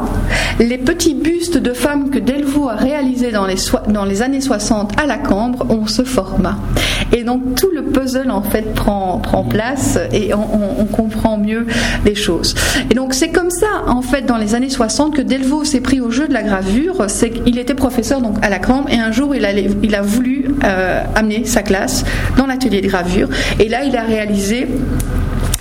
les 0.58 0.78
petits 0.78 1.14
bustes 1.14 1.58
de 1.58 1.72
femmes 1.72 2.10
que 2.10 2.18
Delvaux 2.18 2.68
a 2.68 2.74
réalisés 2.74 3.30
dans 3.30 3.46
les, 3.46 3.56
dans 3.88 4.04
les 4.04 4.22
années 4.22 4.40
60 4.40 5.00
à 5.00 5.06
la 5.06 5.18
Cambre 5.18 5.66
ont 5.70 5.86
ce 5.86 6.02
format. 6.02 6.56
Et 7.12 7.22
donc 7.22 7.54
tout 7.54 7.70
le 7.74 7.84
puzzle 7.84 8.30
en 8.30 8.42
fait 8.42 8.74
prend, 8.74 9.18
prend 9.18 9.44
place 9.44 9.98
et 10.12 10.34
on, 10.34 10.80
on 10.80 10.84
comprend 10.86 11.38
mieux 11.38 11.66
les 12.04 12.14
choses. 12.14 12.54
Et 12.90 12.94
donc 12.94 13.14
c'est 13.14 13.30
comme 13.30 13.50
ça 13.50 13.84
en 13.86 14.02
fait 14.02 14.22
dans 14.22 14.36
les 14.36 14.54
années 14.54 14.70
60 14.70 15.14
que 15.14 15.22
Delvaux 15.22 15.64
s'est 15.64 15.80
pris 15.80 16.00
au 16.00 16.10
jeu 16.10 16.28
de 16.28 16.32
la 16.32 16.42
gravure. 16.42 17.04
C'est 17.08 17.30
qu'il 17.30 17.58
était 17.58 17.74
professeur 17.74 18.20
donc 18.20 18.36
à 18.42 18.50
la 18.50 18.58
Cambre 18.58 18.88
et 18.90 18.98
un 18.98 19.12
jour 19.12 19.34
il, 19.34 19.46
il 19.82 19.94
a 19.94 20.02
voulu 20.02 20.54
euh, 20.64 21.02
amener 21.14 21.44
sa 21.44 21.62
classe 21.62 22.04
dans 22.36 22.46
l'atelier 22.46 22.80
de 22.80 22.88
gravure 22.88 23.28
et 23.58 23.68
là 23.68 23.84
il 23.84 23.96
a 23.96 24.02
réalisé 24.02 24.66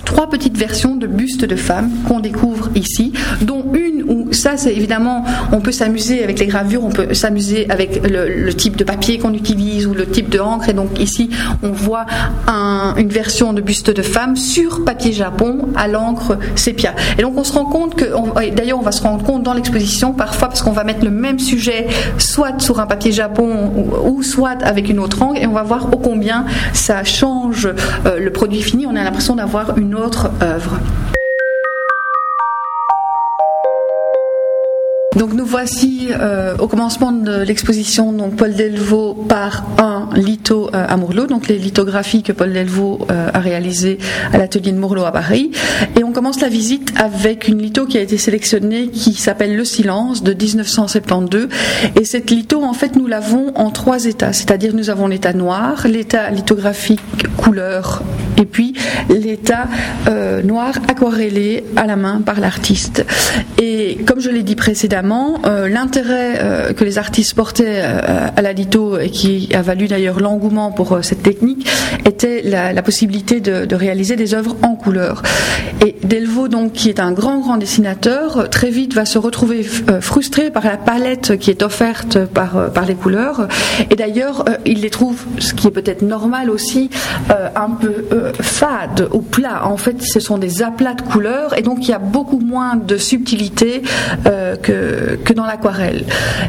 trois 0.08 0.30
petites 0.30 0.58
versions 0.58 0.96
de 0.96 1.06
bustes 1.06 1.44
de 1.44 1.58
femmes 1.58 1.92
qu'on 2.08 2.22
découvre 2.22 2.70
ici, 2.76 3.12
dont 3.42 3.66
une 3.74 4.04
où 4.04 4.27
ça 4.32 4.58
c'est 4.58 4.74
évidemment 4.74 5.24
on 5.52 5.60
peut 5.60 5.72
s'amuser 5.72 6.24
avec 6.24 6.40
les 6.40 6.48
gravures, 6.48 6.84
on 6.84 6.90
peut 6.90 7.14
s'amuser 7.14 7.66
avec 7.70 8.02
le, 8.08 8.54
type 8.54 8.76
de 8.76 8.84
papier 8.84 9.20
qu'on 9.20 9.34
utilise 9.34 9.86
ou 9.86 9.94
le 9.94 10.06
type 10.08 10.30
de 10.30 10.40
encre 10.40 10.70
et 10.70 10.74
donc 10.74 11.00
ici 11.00 11.30
on 11.62 11.70
voit 11.70 12.06
une 12.48 13.10
version 13.10 13.54
de 13.54 13.62
buste 13.62 13.92
de 13.92 14.02
femme 14.02 14.36
sur 14.36 14.84
papier 14.84 15.14
japon 15.14 15.70
à 15.76 15.88
l'encre 15.88 16.38
sépia. 16.56 16.96
Et 17.18 17.22
donc 17.22 17.38
on 17.38 17.44
se 17.44 17.54
rend 17.54 17.66
compte 17.66 17.96
que, 17.96 18.06
d'ailleurs 18.52 18.80
on 18.80 18.84
va 18.84 18.92
se 18.92 19.04
rendre 19.04 19.24
compte 19.24 19.44
dans 19.44 19.54
l'exposition 19.54 20.14
parfois 20.14 20.48
parce 20.48 20.62
qu'on 20.62 20.72
va 20.72 20.84
mettre 20.84 21.04
le 21.04 21.12
même 21.12 21.40
sujet 21.40 21.88
soit 22.18 22.60
sur 22.60 22.80
un 22.80 22.88
papier 22.88 23.12
japon 23.12 23.72
ou, 24.06 24.24
soit 24.24 24.64
avec 24.64 24.90
une 24.90 25.00
autre 25.00 25.22
encre 25.22 25.40
et 25.42 25.48
on 25.48 25.54
va 25.54 25.64
voir 25.64 25.94
ô 25.94 25.98
combien 25.98 26.46
ça 26.74 27.04
change 27.04 27.68
euh, 28.06 28.20
le 28.20 28.32
produit 28.32 28.62
fini. 28.62 28.86
On 28.88 28.96
a 28.96 29.04
l'impression 29.04 29.36
d'avoir 29.36 29.78
une 29.78 29.96
autre 29.96 30.32
œuvre. 30.42 30.80
Donc 35.18 35.34
nous 35.34 35.46
voici 35.46 36.10
euh, 36.12 36.56
au 36.60 36.68
commencement 36.68 37.12
de 37.12 37.42
l'exposition, 37.42 38.14
donc 38.14 38.36
Paul 38.36 38.54
Delvaux 38.54 39.16
par 39.16 39.66
un 39.80 40.10
litho 40.16 40.68
euh, 40.68 40.86
à 40.88 40.96
Mourlot, 40.96 41.26
donc 41.26 41.48
les 41.48 41.58
lithographies 41.58 42.22
que 42.22 42.32
Paul 42.32 42.54
Delvaux 42.54 43.00
euh, 43.10 43.30
a 43.34 43.40
réalisées 43.40 43.98
à 44.32 44.38
l'atelier 44.38 44.72
de 44.72 44.78
Mourlot 44.78 45.06
à 45.06 45.12
Paris. 45.12 45.50
Et 45.96 46.04
on 46.04 46.12
commence 46.12 46.40
la 46.40 46.50
visite 46.50 46.94
avec 46.98 47.48
une 47.48 47.60
litho 47.60 47.88
qui 47.88 47.98
a 47.98 48.02
été 48.02 48.20
sélectionnée 48.20 48.90
qui 48.90 49.16
s'appelle 49.16 49.56
Le 49.56 49.66
Silence 49.66 50.22
de 50.22 50.34
1972. 50.34 51.48
Et 51.96 52.06
cette 52.06 52.30
litho, 52.30 52.62
en 52.64 52.74
fait, 52.74 52.96
nous 52.96 53.08
l'avons 53.08 53.54
en 53.56 53.72
trois 53.72 54.06
états, 54.06 54.34
c'est-à-dire 54.34 54.76
nous 54.76 54.92
avons 54.92 55.08
l'état 55.08 55.34
noir, 55.34 55.88
l'état 55.88 56.30
lithographique 56.30 57.02
couleur 57.38 58.04
et 58.38 58.46
puis 58.46 58.74
l'état 59.10 59.66
noir 60.44 60.74
aquarellé 60.88 61.64
à 61.76 61.88
la 61.88 61.96
main 61.96 62.22
par 62.24 62.40
l'artiste. 62.40 63.04
Et 63.58 63.98
comme 64.06 64.20
je 64.20 64.30
l'ai 64.30 64.44
dit 64.44 64.56
précédemment, 64.56 65.07
évidemment, 65.08 65.42
l'intérêt 65.68 66.74
que 66.76 66.84
les 66.84 66.98
artistes 66.98 67.34
portaient 67.34 67.82
à 67.82 68.42
la 68.42 68.52
et 68.52 69.10
qui 69.10 69.50
a 69.54 69.62
valu 69.62 69.88
d'ailleurs 69.88 70.20
l'engouement 70.20 70.72
pour 70.72 71.00
cette 71.02 71.24
technique 71.24 71.70
était 72.06 72.42
la, 72.44 72.82
possibilité 72.82 73.40
de, 73.40 73.66
de, 73.66 73.76
réaliser 73.76 74.16
des 74.16 74.34
œuvres 74.34 74.56
en 74.64 74.76
couleur. 74.76 75.22
Et 75.86 75.96
Delvaux, 76.04 76.48
donc, 76.48 76.74
qui 76.74 76.90
est 76.90 77.00
un 77.00 77.12
grand 77.12 77.40
grand 77.40 77.58
dessinateur, 77.58 78.50
très 78.50 78.70
vite 78.70 78.94
va 78.94 79.06
se 79.06 79.18
retrouver 79.18 79.64
frustré 80.02 80.50
par 80.50 80.66
la 80.66 80.78
palette 80.78 81.38
qui 81.38 81.52
est 81.52 81.62
offerte 81.62 82.26
par 82.26 82.72
par 82.74 82.86
les 82.86 82.96
couleurs. 82.96 83.48
Et 83.90 83.96
d'ailleurs, 83.96 84.46
il 84.66 84.82
les 84.82 84.90
trouve, 84.90 85.24
ce 85.40 85.54
qui 85.54 85.68
est 85.68 85.72
peut-être 85.72 86.02
normal 86.02 86.50
aussi, 86.50 86.90
un 87.30 87.70
peu 87.70 88.06
fade 88.42 89.08
ou 89.14 89.22
plat. 89.22 89.66
En 89.66 89.78
fait, 89.78 90.02
ce 90.02 90.20
sont 90.20 90.38
des 90.38 90.64
aplats 90.64 90.96
de 90.96 91.02
couleurs 91.02 91.58
et 91.58 91.62
donc 91.62 91.88
il 91.88 91.92
y 91.92 91.94
a 91.94 92.00
beaucoup 92.00 92.40
moins 92.40 92.76
de 92.76 92.98
subtilité 92.98 93.84
euh, 94.26 94.56
que, 94.56 94.97
que 95.24 95.34
dans 95.34 95.46
l'aquarelle. 95.46 96.04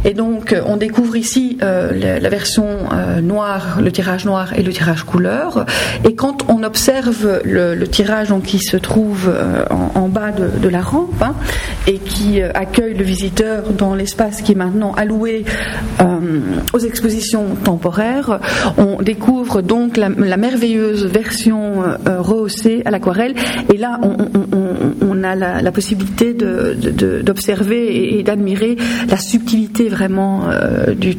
Et 0.05 0.15
donc 0.15 0.55
on 0.67 0.77
découvre 0.77 1.17
ici 1.17 1.59
euh, 1.63 2.19
la, 2.21 2.29
version 2.29 2.67
euh, 2.93 3.21
noire, 3.21 3.79
le 3.81 3.91
tirage 3.91 4.25
noir 4.25 4.53
et 4.57 4.63
le 4.63 4.73
tirage 4.73 5.05
couleur. 5.05 5.67
Et 6.05 6.15
quand 6.15 6.45
on 6.49 6.63
observe 6.63 7.41
le, 7.45 7.85
tirage 7.87 8.29
qui 8.45 8.59
se 8.59 8.77
trouve 8.77 9.33
en, 9.71 10.09
bas 10.09 10.31
de, 10.31 10.69
la 10.69 10.83
rampe 10.83 11.23
hein, 11.23 11.35
et 11.87 11.99
qui 11.99 12.43
accueille 12.43 12.95
le 12.95 13.05
visiteur 13.05 13.73
dans 13.73 13.95
l'espace 13.95 14.43
qui 14.43 14.53
est 14.53 14.55
maintenant 14.55 14.93
alloué 14.95 15.45
aux 16.73 16.79
expositions 16.79 17.55
temporaires, 17.65 18.41
on 18.77 19.03
découvre 19.03 19.63
donc 19.63 19.97
la, 19.97 20.09
merveilleuse 20.09 21.07
version 21.07 21.85
rehaussée 22.07 22.83
à 22.85 22.91
l'aquarelle. 22.91 23.35
Et 23.73 23.77
là, 23.79 23.99
on, 24.03 25.08
a 25.25 25.35
la, 25.35 25.73
possibilité 25.73 26.35
d'observer 26.35 28.19
et, 28.19 28.23
d'admirer 28.23 28.77
la 29.09 29.17
subtilité 29.17 29.89
vraiment 29.89 30.49
euh, 30.51 30.95
du, 30.95 31.17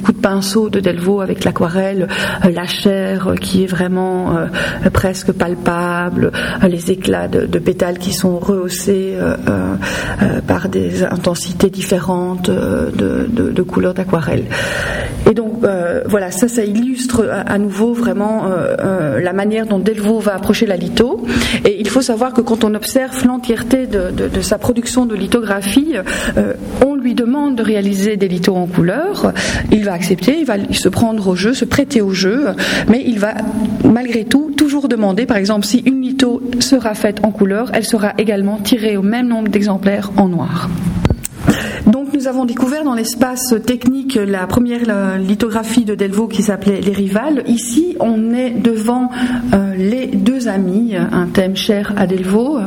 coup 0.00 0.12
de 0.12 0.18
pinceau 0.18 0.68
de 0.68 0.80
Delvaux 0.80 1.20
avec 1.20 1.44
l'aquarelle, 1.44 2.08
euh, 2.44 2.50
la 2.50 2.66
chair 2.66 3.34
qui 3.40 3.64
est 3.64 3.66
vraiment 3.66 4.36
euh, 4.36 4.46
presque 4.92 5.32
palpable, 5.32 6.32
les 6.68 6.90
éclats 6.90 7.28
de, 7.28 7.58
pétales 7.58 7.98
qui 7.98 8.12
sont 8.12 8.38
rehaussés 8.38 9.14
par 10.46 10.68
des 10.68 11.02
intensités 11.02 11.70
différentes 11.70 12.50
de, 12.50 13.26
de 13.28 13.62
couleurs 13.62 13.94
d'aquarelle. 13.94 14.44
Et 15.28 15.34
donc 15.34 15.45
voilà, 16.06 16.30
ça, 16.30 16.48
ça 16.48 16.64
illustre 16.64 17.28
à, 17.30 17.58
nouveau 17.58 17.92
vraiment 17.92 18.44
la 18.78 19.32
manière 19.32 19.66
dont 19.66 19.78
Delvaux 19.78 20.20
va 20.20 20.34
approcher 20.34 20.66
la 20.66 20.76
litho. 20.76 21.24
Et 21.64 21.80
il 21.80 21.88
faut 21.88 22.02
savoir 22.02 22.32
que 22.32 22.40
quand 22.40 22.64
on 22.64 22.74
observe 22.74 23.24
l'entièreté 23.26 23.86
de, 23.86 24.40
sa 24.40 24.58
production 24.58 25.06
de 25.06 25.14
lithographie, 25.14 25.94
euh, 26.36 26.54
on 26.84 26.94
lui 26.94 27.14
demande 27.14 27.56
de 27.56 27.62
réaliser 27.62 28.16
des 28.16 28.28
lithos 28.28 28.56
en 28.56 28.66
couleur. 28.66 29.32
Il 29.72 29.84
va 29.84 29.92
accepter, 29.92 30.38
il 30.38 30.46
va 30.46 30.56
se 30.70 30.88
prendre 30.88 31.26
au 31.28 31.36
jeu, 31.36 31.54
se 31.54 31.64
prêter 31.64 32.00
au 32.00 32.12
jeu, 32.12 32.48
mais 32.88 33.02
il 33.06 33.18
va 33.18 33.34
malgré 33.84 34.24
tout 34.24 34.52
toujours 34.56 34.88
demander, 34.88 35.26
par 35.26 35.36
exemple, 35.36 35.66
si 35.66 35.78
une 35.78 36.02
litho 36.02 36.42
sera 36.60 36.94
faite 36.94 37.20
en 37.24 37.30
couleur, 37.30 37.70
elle 37.74 37.84
sera 37.84 38.12
également 38.18 38.58
tirée 38.58 38.96
au 38.96 39.02
même 39.02 39.28
nombre 39.28 39.48
d'exemplaires 39.48 40.10
en 40.16 40.28
noir. 40.28 40.68
Donc 41.86 42.12
nous 42.12 42.26
avons 42.26 42.44
découvert 42.44 42.84
dans 42.84 42.94
l'espace 42.94 43.54
technique 43.64 44.16
la 44.16 44.46
première 44.46 45.18
lithographie 45.18 45.84
de 45.84 45.94
Delvaux 45.94 46.26
qui 46.26 46.42
s'appelait 46.42 46.80
Les 46.80 46.92
Rivales. 46.92 47.44
Ici, 47.46 47.96
on 48.00 48.32
est 48.32 48.50
devant 48.50 49.10
euh, 49.54 49.74
les 49.76 50.06
deux 50.06 50.48
amis, 50.48 50.96
un 50.96 51.26
thème 51.26 51.56
cher 51.56 51.92
à 51.96 52.06
Delvaux, 52.06 52.58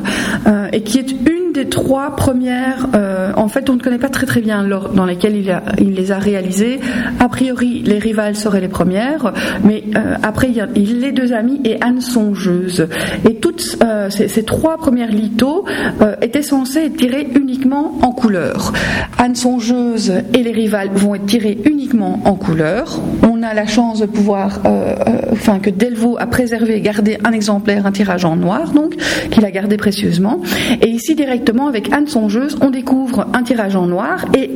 euh, 0.48 0.68
et 0.72 0.84
qui 0.84 1.00
est 1.00 1.12
une 1.12 1.39
des 1.54 1.68
trois 1.68 2.16
premières, 2.16 2.88
euh, 2.96 3.32
en 3.36 3.48
fait, 3.48 3.70
on 3.70 3.74
ne 3.74 3.80
connaît 3.80 3.98
pas 3.98 4.10
très 4.10 4.26
très 4.26 4.42
bien 4.42 4.64
l'ordre 4.64 4.94
dans 4.94 5.06
lesquelles 5.06 5.36
il, 5.36 5.62
il, 5.80 5.94
les 5.94 6.12
a 6.12 6.20
réalisées. 6.20 6.80
A 7.20 7.30
priori, 7.30 7.82
les 7.86 8.00
rivales 8.00 8.36
seraient 8.36 8.62
les 8.62 8.68
premières, 8.68 9.34
mais 9.64 9.84
euh, 9.96 10.16
après, 10.24 10.48
il 10.48 10.56
y 10.56 10.62
a 10.62 10.68
les 10.68 11.12
deux 11.12 11.34
amis 11.34 11.60
et 11.66 11.78
Anne 11.82 12.02
Songeuse. 12.02 12.88
Et 13.30 13.36
toutes 13.36 13.78
euh, 13.84 14.10
ces, 14.10 14.44
trois 14.44 14.78
premières 14.78 15.12
lithos 15.12 15.66
étaient 16.22 16.42
censées 16.42 16.86
être 16.86 16.98
tirées 16.98 17.28
uniquement 17.36 18.00
en 18.02 18.12
couleur. 18.12 18.74
Anne 19.18 19.36
Songeuse 19.36 20.12
et 20.34 20.44
les 20.44 20.52
rivales 20.52 20.90
vont 20.94 21.16
être 21.16 21.26
tirées 21.26 21.58
uniquement 21.66 22.22
en 22.26 22.36
couleur. 22.36 23.00
On 23.24 23.44
a 23.44 23.54
la 23.54 23.66
chance 23.66 24.00
de 24.00 24.06
pouvoir, 24.06 24.60
enfin, 25.32 25.60
que 25.60 25.70
Delvaux 25.70 26.18
a 26.20 26.28
préservé 26.28 26.78
et 26.78 26.82
gardé 26.82 27.18
un 27.24 27.32
exemplaire, 27.32 27.86
un 27.86 27.92
tirage 27.92 28.26
en 28.26 28.36
noir, 28.36 28.72
donc, 28.72 28.96
qu'il 29.32 29.46
a 29.46 29.52
gardé 29.52 29.78
précieusement. 29.78 30.42
Et 30.82 30.88
ici, 30.88 31.16
directement, 31.16 31.39
avec 31.68 31.92
Anne 31.92 32.08
Songeuse, 32.08 32.58
on 32.62 32.70
découvre 32.70 33.28
un 33.34 33.44
tirage 33.44 33.76
en 33.76 33.88
noir 33.88 34.26
et 34.38 34.52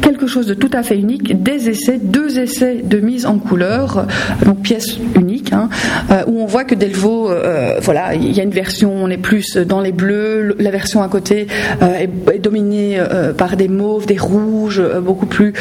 quelque 0.00 0.26
chose 0.26 0.46
de 0.46 0.54
tout 0.54 0.70
à 0.72 0.82
fait 0.82 0.98
unique, 0.98 1.42
des 1.42 1.68
essais, 1.68 1.98
deux 1.98 2.38
essais 2.38 2.82
de 2.82 2.98
mise 2.98 3.26
en 3.26 3.38
couleur, 3.38 4.06
donc 4.44 4.60
pièce 4.60 4.98
unique, 5.16 5.31
hein, 5.52 5.68
euh, 6.10 6.22
où 6.26 6.40
on 6.40 6.46
voit 6.46 6.64
que 6.64 6.74
Delvaux, 6.74 7.30
euh, 7.30 7.78
voilà, 7.80 8.14
il 8.14 8.32
y 8.32 8.40
a 8.40 8.42
une 8.42 8.50
version, 8.50 8.92
on 8.94 9.08
est 9.08 9.18
plus 9.18 9.56
dans 9.56 9.80
les 9.80 9.92
bleus, 9.92 10.54
la 10.58 10.70
version 10.70 11.02
à 11.02 11.08
côté 11.08 11.46
euh, 11.82 12.06
est, 12.32 12.38
dominée 12.38 13.00
par 13.38 13.56
des 13.56 13.68
mauves, 13.68 14.06
des 14.06 14.16
rouges, 14.16 14.82
beaucoup 15.02 15.26
plus 15.26 15.52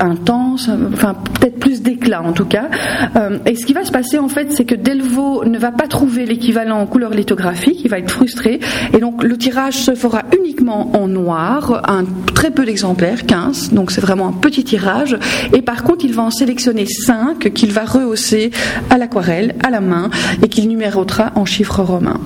intenses, 0.00 0.68
enfin 0.92 1.14
peut-être 1.14 1.58
plus 1.58 1.82
d'éclat 1.82 2.22
en 2.22 2.32
tout 2.32 2.44
cas. 2.44 2.68
et 3.46 3.54
ce 3.54 3.64
qui 3.64 3.72
va 3.72 3.84
se 3.84 3.92
passer 3.92 4.18
en 4.18 4.28
fait, 4.28 4.48
c'est 4.50 4.64
que 4.64 4.74
Delvaux 4.74 5.44
ne 5.44 5.58
va 5.58 5.70
pas 5.70 5.86
trouver 5.86 6.26
l'équivalent 6.26 6.80
en 6.80 6.86
couleur 6.86 7.10
lithographique, 7.10 7.82
il 7.84 7.90
va 7.90 7.98
être 7.98 8.10
frustré, 8.10 8.60
et 8.92 8.98
donc 8.98 9.22
le 9.22 9.36
tirage 9.36 9.74
se 9.74 9.94
fera 9.94 10.22
uniquement 10.36 10.90
en 10.96 11.06
noir, 11.06 11.82
un 11.88 12.04
très 12.34 12.50
peu 12.50 12.64
d'exemplaires, 12.64 13.26
15, 13.26 13.72
donc 13.72 13.90
c'est 13.90 14.00
vraiment 14.00 14.28
un 14.28 14.32
petit 14.32 14.64
tirage. 14.64 15.16
Et 15.52 15.62
par 15.62 15.82
contre, 15.82 16.04
il 16.04 16.12
va 16.12 16.22
en 16.22 16.30
sélectionner 16.30 16.86
5 16.86 17.52
qu'il 17.52 17.72
va 17.72 17.84
rehausser 17.84 18.50
à 18.90 18.98
l'aquarelle, 19.10 19.54
à 19.64 19.70
la 19.70 19.80
main, 19.80 20.10
et 20.42 20.48
qu'il 20.48 20.68
numérotera 20.68 21.32
en 21.34 21.44
chiffres 21.44 21.82
romains. 21.82 22.20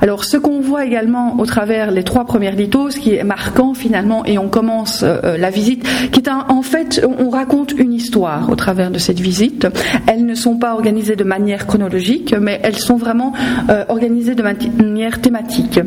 Alors, 0.00 0.24
ce 0.24 0.36
qu'on 0.36 0.60
voit 0.60 0.84
également 0.84 1.38
au 1.38 1.46
travers 1.46 1.90
les 1.90 2.02
trois 2.02 2.24
premières 2.24 2.54
lithos, 2.54 2.90
ce 2.90 2.98
qui 2.98 3.14
est 3.14 3.24
marquant 3.24 3.74
finalement, 3.74 4.24
et 4.24 4.38
on 4.38 4.48
commence 4.48 5.02
euh, 5.02 5.18
euh, 5.24 5.36
la 5.36 5.50
visite, 5.50 5.86
qui 6.10 6.20
est 6.20 6.28
en 6.28 6.62
fait, 6.62 7.06
on 7.18 7.28
raconte 7.28 7.72
une 7.72 7.92
histoire 7.92 8.50
au 8.50 8.56
travers 8.56 8.90
de 8.90 8.98
cette 8.98 9.20
visite. 9.20 9.66
Elles 10.06 10.24
ne 10.24 10.34
sont 10.34 10.56
pas 10.56 10.72
organisées 10.72 11.16
de 11.16 11.24
manière 11.24 11.66
chronologique, 11.66 12.34
mais 12.40 12.60
elles 12.62 12.78
sont 12.78 12.96
vraiment 12.96 13.32
euh, 13.68 13.84
organisées 13.88 14.34
de 14.34 14.42
manière 14.42 15.20
thématique. 15.20 15.80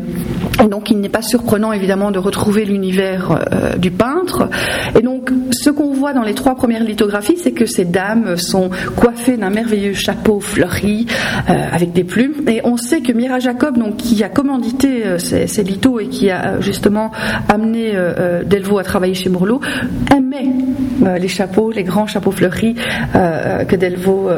Et 0.64 0.68
donc, 0.68 0.90
il 0.90 1.00
n'est 1.00 1.10
pas 1.10 1.22
surprenant 1.22 1.72
évidemment 1.72 2.12
de 2.12 2.20
retrouver 2.20 2.66
l'univers 2.66 3.46
euh, 3.54 3.76
du 3.76 3.92
peintre. 3.92 4.50
Et 4.98 5.02
donc, 5.02 5.30
ce 5.52 5.70
qu'on 5.70 5.94
voit 5.94 6.14
dans 6.14 6.24
les 6.24 6.34
trois 6.34 6.56
premières 6.56 6.84
lithographies, 6.84 7.38
c'est 7.42 7.52
que 7.52 7.66
ces 7.66 7.86
dames 7.86 8.38
sont 8.38 8.72
coiffées 8.96 9.38
d'un 9.38 9.52
merveilleux 9.52 9.94
chapeau 9.94 10.40
fleuri 10.40 11.06
euh, 11.50 11.54
avec 11.72 11.94
des 11.94 12.04
plumes. 12.04 12.48
Et 12.48 12.62
on 12.64 12.78
sait 12.78 13.02
que 13.02 13.12
Mira 13.12 13.40
Jacob, 13.40 13.78
donc, 13.78 13.98
qui 13.98 14.24
a 14.24 14.30
commandité 14.30 15.06
euh, 15.06 15.18
ces, 15.20 15.64
lithos 15.64 16.00
et 16.00 16.08
qui 16.08 16.32
a 16.32 16.60
justement 16.60 17.12
amené 17.50 17.94
Delvaux 18.46 18.80
à 18.80 18.84
travailler 18.84 19.14
chez 19.14 19.30
Mourlot, 19.30 19.60
aimait 20.16 20.50
les 21.20 21.28
chapeaux, 21.28 21.72
les 21.72 21.84
grands 21.84 22.08
chapeaux 22.08 22.32
fleuris 22.32 22.76
que 23.14 23.76
Delvaux 23.76 24.30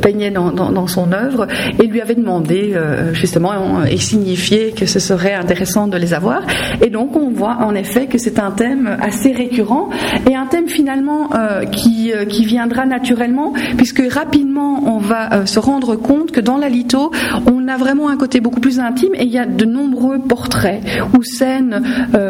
peignait 0.00 0.30
dans, 0.30 0.50
dans, 0.52 0.86
son 0.86 1.12
œuvre 1.12 1.48
et 1.78 1.86
lui 1.86 2.00
avait 2.00 2.14
demandé 2.14 2.76
justement 3.12 3.84
et 3.84 3.96
signifié 3.96 4.72
que 4.72 4.86
ce 4.86 5.00
serait 5.00 5.32
intéressant 5.50 5.88
de 5.88 5.96
les 5.96 6.14
avoir. 6.14 6.42
Et 6.80 6.90
donc 6.90 7.16
on 7.16 7.30
voit 7.30 7.58
en 7.60 7.74
effet 7.74 8.06
que 8.06 8.18
c'est 8.18 8.38
un 8.38 8.52
thème 8.52 8.96
assez 9.00 9.32
récurrent 9.32 9.90
et 10.30 10.36
un 10.36 10.46
thème 10.46 10.68
finalement 10.68 11.30
euh, 11.34 11.64
qui, 11.64 12.12
euh, 12.12 12.24
qui 12.24 12.44
viendra 12.44 12.86
naturellement 12.86 13.52
puisque 13.76 14.02
rapidement 14.12 14.80
on 14.86 14.98
va 14.98 15.32
euh, 15.32 15.46
se 15.46 15.58
rendre 15.58 15.96
compte 15.96 16.30
que 16.30 16.40
dans 16.40 16.56
la 16.56 16.68
litho 16.68 17.10
on 17.50 17.66
a 17.66 17.76
vraiment 17.76 18.10
un 18.10 18.16
côté 18.16 18.40
beaucoup 18.40 18.60
plus 18.60 18.78
intime 18.78 19.12
et 19.16 19.24
il 19.24 19.30
y 19.30 19.38
a 19.38 19.46
de 19.46 19.64
nombreux 19.64 20.20
portraits 20.20 20.82
ou 21.18 21.22
scènes 21.24 21.82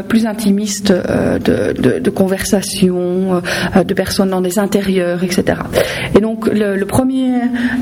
plus 0.08 0.24
intimistes 0.26 0.92
de, 0.92 1.98
de, 1.98 2.10
conversations, 2.10 3.42
de 3.84 3.94
personnes 3.94 4.30
dans 4.30 4.40
des 4.40 4.58
intérieurs, 4.58 5.22
etc. 5.22 5.58
Et 6.16 6.20
donc 6.20 6.46
le, 6.46 6.82
premier, 6.84 7.32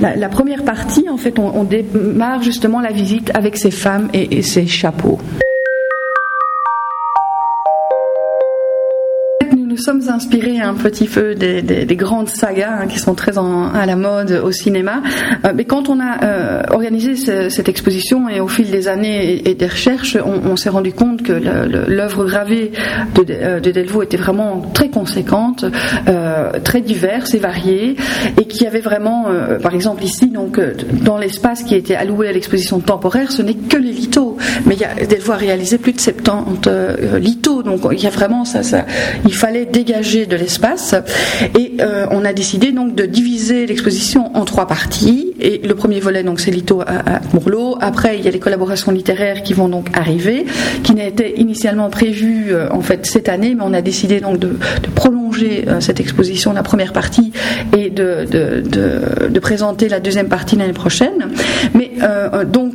la, 0.00 0.28
première 0.28 0.64
partie 0.64 1.08
en 1.08 1.16
fait 1.16 1.38
on, 1.38 1.64
démarre 1.64 2.42
justement 2.42 2.80
la 2.80 2.90
visite 2.90 3.30
avec 3.34 3.56
ces 3.56 3.70
femmes 3.70 4.08
et 4.12 4.42
ces 4.42 4.66
chapeaux. 4.66 5.18
Sommes 9.78 10.02
inspirés 10.08 10.60
un 10.60 10.74
petit 10.74 11.06
peu 11.06 11.34
des, 11.34 11.62
des, 11.62 11.96
grandes 11.96 12.28
sagas 12.28 12.80
hein, 12.80 12.86
qui 12.86 12.98
sont 12.98 13.14
très 13.14 13.38
à 13.38 13.86
la 13.86 13.96
mode 13.96 14.40
au 14.44 14.52
cinéma. 14.52 15.02
Euh, 15.44 15.52
mais 15.54 15.64
quand 15.64 15.88
on 15.88 16.00
a 16.00 16.24
euh, 16.24 16.62
organisé 16.70 17.16
cette 17.50 17.68
exposition 17.68 18.28
et 18.28 18.40
au 18.40 18.48
fil 18.48 18.70
des 18.70 18.88
années 18.88 19.48
et, 19.48 19.54
des 19.54 19.66
recherches, 19.66 20.16
on, 20.24 20.56
s'est 20.56 20.68
rendu 20.68 20.92
compte 20.92 21.22
que 21.22 21.32
l'œuvre 21.32 22.24
gravée 22.24 22.72
de, 23.14 23.60
de, 23.60 23.70
Delvaux 23.70 24.02
était 24.02 24.16
vraiment 24.16 24.62
très 24.74 24.88
conséquente, 24.88 25.64
très 26.64 26.80
diverse 26.80 27.34
et 27.34 27.38
variée, 27.38 27.96
et 28.40 28.44
qui 28.46 28.66
avait 28.66 28.80
vraiment, 28.80 29.26
par 29.62 29.74
exemple 29.74 30.04
ici, 30.04 30.26
donc 30.26 30.60
dans 31.04 31.18
l'espace 31.18 31.62
qui 31.62 31.74
était 31.74 31.94
alloué 31.94 32.28
à 32.28 32.32
l'exposition 32.32 32.80
temporaire, 32.80 33.30
ce 33.30 33.42
n'est 33.42 33.54
que 33.54 33.76
les 33.76 33.92
lithos. 33.92 34.36
Mais 34.66 34.74
il 34.74 34.80
y 34.80 34.84
a, 34.84 34.94
Delvaux 35.06 35.32
a 35.32 35.36
réalisé 35.36 35.78
plus 35.78 35.92
de 35.92 36.00
70 36.00 36.68
lithos, 37.20 37.62
donc 37.62 37.80
il 37.92 38.02
y 38.02 38.06
a 38.06 38.10
vraiment 38.10 38.44
ça 38.44 38.62
il 39.24 39.34
fallait 39.34 39.66
dégager 39.78 40.26
de 40.26 40.34
l'espace 40.34 40.96
et 41.56 41.74
euh, 41.80 42.06
on 42.10 42.24
a 42.24 42.32
décidé 42.32 42.72
donc 42.72 42.96
de 42.96 43.06
diviser 43.06 43.64
l'exposition 43.64 44.36
en 44.36 44.44
trois 44.44 44.66
parties 44.66 45.34
et 45.40 45.58
le 45.58 45.74
premier 45.76 46.00
volet 46.00 46.24
donc 46.24 46.40
c'est 46.40 46.50
Lito 46.50 46.80
à, 46.80 47.20
Mourlot 47.32 47.78
après 47.80 48.18
il 48.18 48.24
y 48.24 48.28
a 48.28 48.32
les 48.32 48.40
collaborations 48.40 48.90
littéraires 48.90 49.44
qui 49.44 49.54
vont 49.54 49.68
donc 49.68 49.86
arriver 49.94 50.46
qui 50.82 50.94
n'étaient 50.94 51.34
initialement 51.36 51.90
prévues 51.90 52.46
euh, 52.50 52.66
en 52.72 52.80
fait 52.80 53.06
cette 53.06 53.28
année 53.28 53.54
mais 53.56 53.62
on 53.64 53.72
a 53.72 53.80
décidé 53.80 54.18
donc 54.18 54.40
de, 54.40 54.56
prolonger 54.96 55.66
euh, 55.68 55.78
cette 55.78 56.00
exposition 56.00 56.52
la 56.52 56.64
première 56.64 56.92
partie 56.92 57.32
et 57.76 57.88
de, 57.88 58.26
de, 58.28 59.38
présenter 59.38 59.88
la 59.88 60.00
deuxième 60.00 60.28
partie 60.28 60.56
l'année 60.56 60.72
prochaine. 60.72 61.28
Mais 61.74 61.92
donc 62.52 62.74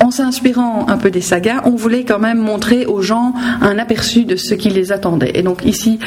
en 0.00 0.10
s'inspirant 0.12 0.86
un 0.88 0.96
peu 0.96 1.10
des 1.10 1.20
sagas 1.20 1.62
on 1.64 1.74
voulait 1.74 2.04
quand 2.04 2.20
même 2.20 2.38
montrer 2.38 2.86
aux 2.86 3.02
gens 3.02 3.34
un 3.60 3.78
aperçu 3.78 4.24
de 4.24 4.36
ce 4.36 4.54
qui 4.54 4.70
les 4.70 4.92
attendait. 4.92 5.32
Et 5.34 5.42
donc 5.42 5.64
ici, 5.64 5.98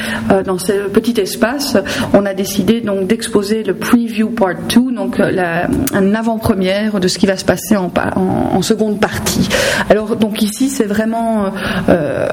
dans 0.45 0.57
ce 0.57 0.89
petit 0.89 1.19
espace, 1.19 1.77
on 2.13 2.25
a 2.25 2.33
décidé 2.33 2.81
donc 2.81 3.07
d'exposer 3.07 3.63
le 3.63 3.73
preview 3.73 4.29
part 4.29 4.55
2, 4.69 4.91
donc 4.91 5.19
euh, 5.19 5.31
la, 5.31 5.67
une 5.93 6.15
avant-première 6.15 6.99
de 6.99 7.07
ce 7.07 7.17
qui 7.17 7.25
va 7.25 7.37
se 7.37 7.45
passer 7.45 7.75
en, 7.75 8.61
seconde 8.61 8.99
partie. 8.99 9.49
Alors 9.89 10.15
donc 10.15 10.41
ici, 10.41 10.69
c'est 10.69 10.85
vraiment 10.85 11.51
euh, 11.89 12.27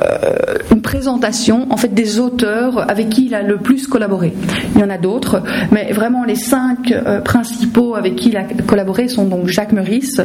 une 0.71 0.83
présentation 0.83 1.67
en 1.71 1.77
fait 1.77 1.95
des 1.95 2.19
auteurs 2.21 2.91
avec 2.91 3.09
qui 3.09 3.27
il 3.27 3.35
a 3.35 3.43
le 3.43 3.57
plus 3.57 3.87
collaboré. 3.87 4.35
Il 4.75 4.81
y 4.81 4.85
en 4.85 4.91
a 4.91 4.99
d'autres, 4.99 5.43
mais 5.73 5.93
vraiment 5.93 6.25
les 6.25 6.35
cinq 6.35 6.93
principaux 7.25 7.95
avec 7.95 8.17
qui 8.17 8.29
il 8.29 8.37
a 8.37 8.45
collaboré 8.67 9.09
sont 9.09 9.25
donc 9.25 9.49
Jacques 9.49 9.73
Meurice, 9.73 10.21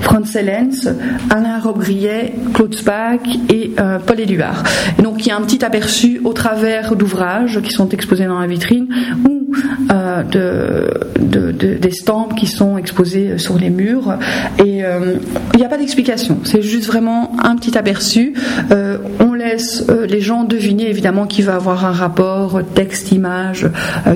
Franz 0.00 0.38
Hellens, 0.38 0.88
Alain 1.28 1.58
Robgriet, 1.58 2.32
Claude 2.54 2.74
Spack 2.74 3.28
et 3.50 3.72
Paul 4.06 4.20
Éluard. 4.20 4.62
Donc 5.02 5.26
il 5.26 5.28
y 5.28 5.32
a 5.32 5.36
un 5.36 5.42
petit 5.42 5.64
aperçu 5.64 6.20
au 6.24 6.32
travers 6.32 6.91
d'ouvrages 6.94 7.60
qui 7.62 7.70
sont 7.70 7.88
exposés 7.88 8.26
dans 8.26 8.40
la 8.40 8.46
vitrine 8.46 8.88
ou 9.28 9.42
euh, 9.90 10.22
de, 10.22 11.52
d'estampes 11.52 12.34
qui 12.34 12.46
sont 12.46 12.78
exposées 12.78 13.38
sur 13.38 13.58
les 13.58 13.70
murs. 13.70 14.18
Et 14.58 14.84
euh, 14.84 15.16
il 15.54 15.58
n'y 15.58 15.64
a 15.64 15.68
pas 15.68 15.78
d'explication, 15.78 16.38
c'est 16.44 16.62
juste 16.62 16.86
vraiment 16.86 17.36
un 17.42 17.56
petit 17.56 17.76
aperçu. 17.76 18.34
Euh, 18.70 18.98
on 19.20 19.34
laisse 19.34 19.86
les 20.08 20.20
gens 20.20 20.44
deviner 20.44 20.88
évidemment 20.88 21.26
qu'il 21.26 21.44
va 21.44 21.56
avoir 21.56 21.84
un 21.84 21.92
rapport 21.92 22.60
texte-image 22.74 23.68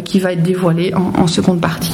qui 0.04 0.20
va 0.20 0.32
être 0.32 0.42
dévoilé 0.42 0.92
en 0.94 1.26
seconde 1.26 1.60
partie. 1.60 1.92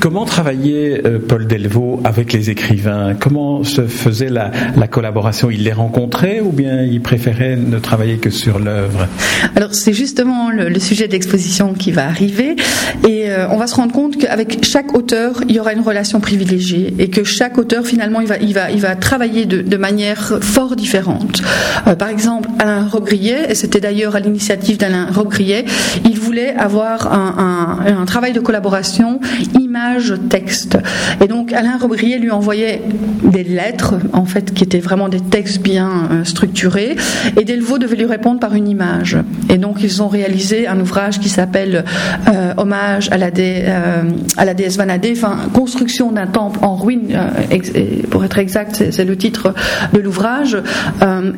Comment 0.00 0.24
travaillait 0.24 1.02
euh, 1.04 1.18
Paul 1.18 1.46
Delvaux 1.46 2.00
avec 2.04 2.32
les 2.32 2.48
écrivains? 2.48 3.14
Comment 3.18 3.64
se 3.64 3.82
faisait 3.82 4.30
la, 4.30 4.50
collaboration? 4.88 5.50
Il 5.50 5.64
les 5.64 5.72
rencontrait 5.72 6.40
ou 6.40 6.52
bien 6.52 6.82
il 6.82 7.02
préférait 7.02 7.56
ne 7.56 7.78
travailler 7.78 8.16
que 8.16 8.30
sur 8.30 8.58
l'œuvre? 8.58 9.06
Alors 9.56 9.74
c'est 9.74 9.92
justement 9.92 10.50
le, 10.50 10.78
sujet 10.78 11.06
d'exposition 11.06 11.74
qui 11.74 11.92
va 11.92 12.06
arriver 12.06 12.56
et 13.06 13.30
euh, 13.30 13.46
on 13.50 13.56
va 13.56 13.66
se 13.66 13.74
rendre 13.74 13.92
compte 13.92 14.16
qu'avec 14.16 14.64
chaque 14.64 14.94
auteur 14.94 15.42
il 15.48 15.54
y 15.54 15.60
aura 15.60 15.72
une 15.72 15.80
relation 15.80 16.20
privilégiée 16.20 16.94
et 16.98 17.08
que 17.08 17.24
chaque 17.24 17.58
auteur 17.58 17.86
finalement 17.86 18.20
il 18.20 18.26
va, 18.26 18.38
il 18.38 18.54
va, 18.54 18.70
il 18.70 18.80
va 18.80 18.96
travailler 18.96 19.44
de, 19.46 19.76
manière 19.76 20.38
fort 20.40 20.76
différente. 20.76 21.42
Euh, 21.86 21.94
par 21.94 22.08
exemple 22.08 22.48
Alain 22.58 22.86
Robgriet, 22.86 23.50
et 23.50 23.54
c'était 23.54 23.80
d'ailleurs 23.80 24.16
à 24.16 24.20
l'initiative 24.20 24.78
d'Alain 24.78 25.08
Robgriet, 25.12 25.64
il 26.04 26.18
voulait 26.18 26.54
avoir 26.54 27.12
un 27.12 28.04
travail 28.06 28.32
de 28.32 28.40
collaboration 28.40 29.20
texte. 30.28 30.78
Et 31.20 31.26
donc 31.26 31.52
Alain 31.52 31.76
Robrier 31.78 32.18
lui 32.18 32.30
envoyait 32.30 32.82
des 33.22 33.44
lettres, 33.44 33.94
en 34.12 34.24
fait, 34.24 34.52
qui 34.52 34.64
étaient 34.64 34.80
vraiment 34.80 35.08
des 35.08 35.20
textes 35.20 35.60
bien 35.60 36.08
euh, 36.10 36.24
structurés, 36.24 36.96
et 37.38 37.44
Delvaux 37.44 37.78
devait 37.78 37.96
lui 37.96 38.06
répondre 38.06 38.40
par 38.40 38.54
une 38.54 38.68
image. 38.68 39.16
Et 39.50 39.58
donc 39.58 39.82
ils 39.82 40.02
ont 40.02 40.08
réalisé 40.08 40.66
un 40.66 40.80
ouvrage 40.80 41.20
qui 41.20 41.28
s'appelle 41.28 41.84
euh, 42.28 42.54
Hommage 42.56 43.08
à 43.10 43.18
la, 43.18 43.30
euh, 43.36 44.02
à 44.36 44.44
la 44.44 44.54
déesse 44.54 44.76
Vanadé, 44.76 45.14
enfin 45.16 45.36
construction 45.52 46.12
d'un 46.12 46.26
temple 46.26 46.58
en 46.62 46.76
ruine, 46.76 47.16
pour 48.10 48.24
être 48.24 48.38
exact, 48.38 48.84
c'est 48.90 49.04
le 49.04 49.16
titre 49.16 49.54
de 49.92 49.98
l'ouvrage. 49.98 50.56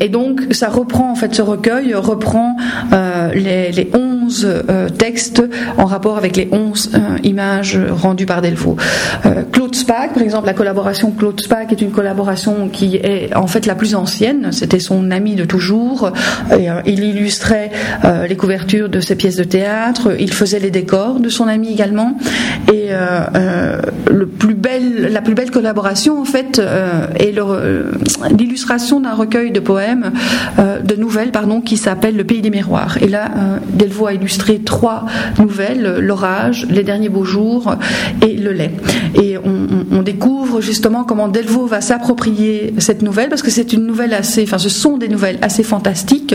et 0.00 0.08
donc 0.08 0.42
ça 0.50 0.68
reprend 0.68 1.10
en 1.10 1.14
fait 1.14 1.34
ce 1.34 1.42
recueil 1.42 1.94
reprend 1.94 2.56
les, 3.34 3.72
les 3.72 3.90
11 3.92 4.64
textes 4.98 5.42
en 5.78 5.84
rapport 5.84 6.16
avec 6.16 6.36
les 6.36 6.48
11 6.50 6.90
images 7.22 7.78
rendues 7.90 8.26
par 8.26 8.42
Delvaux. 8.42 8.76
Euh, 9.24 9.42
Claude 9.50 9.74
Spack, 9.74 10.14
par 10.14 10.22
exemple, 10.22 10.46
la 10.46 10.54
collaboration 10.54 11.10
Claude 11.10 11.40
Spack 11.40 11.72
est 11.72 11.80
une 11.80 11.90
collaboration 11.90 12.68
qui 12.68 12.96
est 12.96 13.34
en 13.34 13.46
fait 13.46 13.66
la 13.66 13.74
plus 13.74 13.94
ancienne. 13.94 14.52
C'était 14.52 14.80
son 14.80 15.10
ami 15.10 15.34
de 15.34 15.44
toujours. 15.44 16.10
Euh, 16.52 16.80
il 16.86 17.04
illustrait 17.04 17.70
euh, 18.04 18.26
les 18.26 18.36
couvertures 18.36 18.88
de 18.88 19.00
ses 19.00 19.16
pièces 19.16 19.36
de 19.36 19.44
théâtre. 19.44 20.16
Il 20.18 20.32
faisait 20.32 20.58
les 20.58 20.70
décors 20.70 21.20
de 21.20 21.28
son 21.28 21.48
ami 21.48 21.72
également. 21.72 22.16
Et 22.72 22.88
la 22.90 23.80
plus 24.32 24.54
belle 25.34 25.50
collaboration 25.50 26.20
en 26.20 26.24
fait 26.24 26.60
est 27.18 27.34
l'illustration 28.30 29.00
d'un 29.00 29.14
recueil 29.14 29.50
de 29.50 29.60
poèmes, 29.60 30.12
de 30.58 30.96
nouvelles 30.96 31.30
pardon, 31.30 31.60
qui 31.60 31.76
s'appelle 31.76 32.16
Le 32.16 32.24
Pays 32.24 32.42
des 32.42 32.50
Miroirs. 32.50 32.98
Et 33.02 33.08
là, 33.08 33.15
Delvaux 33.72 34.06
a 34.06 34.14
illustré 34.14 34.58
trois 34.58 35.06
nouvelles 35.38 35.98
l'orage, 36.00 36.66
les 36.68 36.82
derniers 36.82 37.08
beaux 37.08 37.24
jours 37.24 37.74
et 38.22 38.36
le 38.36 38.52
lait. 38.52 38.72
Et 39.14 39.36
on, 39.38 39.55
justement 40.60 41.04
comment 41.04 41.28
Delvaux 41.28 41.66
va 41.66 41.80
s'approprier 41.80 42.74
cette 42.78 43.02
nouvelle, 43.02 43.28
parce 43.28 43.42
que 43.42 43.50
c'est 43.50 43.72
une 43.72 43.86
nouvelle 43.86 44.14
assez, 44.14 44.42
enfin 44.42 44.58
ce 44.58 44.68
sont 44.68 44.96
des 44.96 45.08
nouvelles 45.08 45.38
assez 45.42 45.62
fantastiques, 45.62 46.34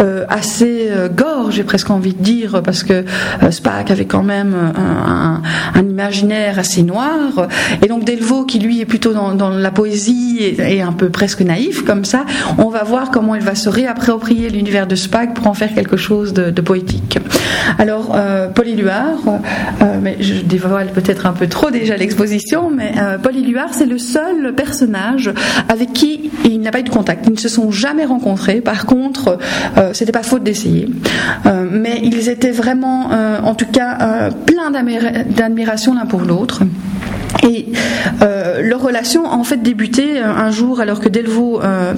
euh, 0.00 0.24
assez 0.28 0.88
euh, 0.90 1.08
gore, 1.08 1.50
j'ai 1.50 1.64
presque 1.64 1.90
envie 1.90 2.14
de 2.14 2.22
dire, 2.22 2.62
parce 2.62 2.82
que 2.82 3.04
euh, 3.42 3.50
Spack 3.50 3.90
avait 3.90 4.04
quand 4.04 4.22
même 4.22 4.54
un, 4.54 5.42
imaginaire 5.78 6.58
assez 6.58 6.82
noir, 6.82 7.48
et 7.82 7.88
donc 7.88 8.04
Delvaux 8.04 8.44
qui 8.44 8.58
lui 8.58 8.80
est 8.80 8.86
plutôt 8.86 9.12
dans, 9.12 9.50
la 9.50 9.70
poésie 9.70 10.38
et, 10.40 10.82
un 10.82 10.92
peu 10.92 11.08
presque 11.08 11.40
naïf 11.40 11.84
comme 11.84 12.04
ça, 12.04 12.24
on 12.58 12.68
va 12.68 12.84
voir 12.84 13.10
comment 13.10 13.34
il 13.34 13.42
va 13.42 13.54
se 13.54 13.68
réapproprier 13.68 14.48
l'univers 14.50 14.86
de 14.86 14.94
Spack 14.94 15.34
pour 15.34 15.46
en 15.46 15.54
faire 15.54 15.74
quelque 15.74 15.96
chose 15.96 16.32
de, 16.32 16.60
poétique. 16.60 17.18
Alors 17.78 18.16
Paul 18.54 18.68
Éluard, 18.68 19.18
mais 20.02 20.16
je 20.20 20.42
dévoile 20.42 20.88
peut-être 20.88 21.26
un 21.26 21.32
peu 21.32 21.46
trop 21.46 21.70
déjà 21.70 21.96
l'exposition, 21.96 22.70
mais 22.70 22.92
euh, 22.98 23.18
Paul 23.18 23.36
c'est 23.72 23.86
le 23.86 23.98
seul 23.98 24.54
personnage 24.54 25.32
avec 25.68 25.92
qui 25.92 26.30
il 26.44 26.60
n'a 26.60 26.70
pas 26.70 26.80
eu 26.80 26.84
de 26.84 26.90
contact. 26.90 27.26
Ils 27.26 27.32
ne 27.32 27.38
se 27.38 27.48
sont 27.48 27.70
jamais 27.70 28.04
rencontrés. 28.04 28.60
Par 28.60 28.86
contre, 28.86 29.38
euh, 29.76 29.90
c'était 29.92 30.12
pas 30.12 30.22
faute 30.22 30.42
d'essayer. 30.42 30.88
Euh, 31.46 31.66
mais 31.70 32.00
ils 32.02 32.28
étaient 32.28 32.50
vraiment, 32.50 33.12
euh, 33.12 33.40
en 33.42 33.54
tout 33.54 33.66
cas, 33.70 34.30
plein 34.46 34.70
d'admiration 34.70 35.94
l'un 35.94 36.06
pour 36.06 36.20
l'autre. 36.20 36.62
Et 37.42 37.66
euh, 38.22 38.62
leur 38.62 38.82
relation 38.82 39.30
a 39.30 39.34
en 39.34 39.44
fait 39.44 39.58
débuté 39.58 40.18
un 40.18 40.50
jour 40.50 40.80
alors 40.80 41.00
que 41.00 41.08
Delvaux 41.08 41.60
euh, 41.62 41.94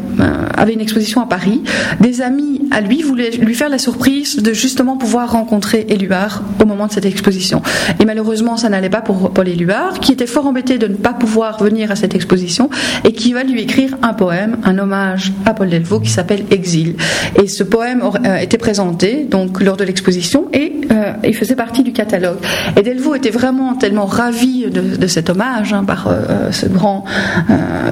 avait 0.57 0.75
une 0.75 0.81
exposition 0.81 1.20
à 1.23 1.27
Paris. 1.27 1.62
Des 2.01 2.20
amis 2.20 2.62
à 2.70 2.81
lui 2.81 3.03
voulaient 3.03 3.31
lui 3.31 3.55
faire 3.55 3.68
la 3.68 3.79
surprise 3.79 4.37
de 4.37 4.53
justement 4.53 4.96
pouvoir 4.96 5.33
rencontrer 5.33 5.87
Éluard 5.88 6.42
au 6.61 6.66
moment 6.66 6.87
de 6.87 6.92
cette 6.92 7.07
exposition. 7.07 7.62
Et 8.01 8.05
malheureusement, 8.05 8.57
ça 8.57 8.68
n'allait 8.68 8.90
pas 8.90 9.01
pour 9.01 9.31
Paul 9.31 9.49
Éluard, 9.49 10.01
qui 10.01 10.12
était 10.12 10.27
fort 10.27 10.46
embêté 10.46 10.79
de 10.79 10.87
ne 10.87 10.96
pas 10.96 11.12
pouvoir 11.12 11.50
venir 11.59 11.91
à 11.91 11.97
cette 11.97 12.15
exposition 12.15 12.71
et 13.05 13.13
qui 13.13 13.33
va 13.33 13.43
lui 13.43 13.63
écrire 13.63 13.97
un 14.03 14.15
poème, 14.15 14.57
un 14.65 14.79
hommage 14.79 15.33
à 15.47 15.55
Paul 15.55 15.69
Delvaux 15.69 16.01
qui 16.01 16.11
s'appelle 16.11 16.45
Exil. 16.51 16.97
Et 17.43 17.49
ce 17.49 17.63
poème 17.63 18.03
euh, 18.25 18.37
était 18.37 18.59
présenté 18.59 19.27
donc 19.29 19.61
lors 19.61 19.77
de 19.77 19.85
l'exposition 19.85 20.49
et 20.53 20.73
euh, 20.91 21.13
il 21.25 21.35
faisait 21.35 21.57
partie 21.57 21.83
du 21.83 21.93
catalogue. 21.93 22.39
Et 22.77 22.83
Delvaux 22.83 23.15
était 23.15 23.31
vraiment 23.31 23.75
tellement 23.75 24.07
ravi 24.07 24.67
de, 24.71 25.07
cet 25.07 25.31
hommage 25.31 25.73
hein, 25.73 25.85
par 25.85 26.09
euh, 26.09 26.53
ce 26.53 26.67
grand 26.67 27.05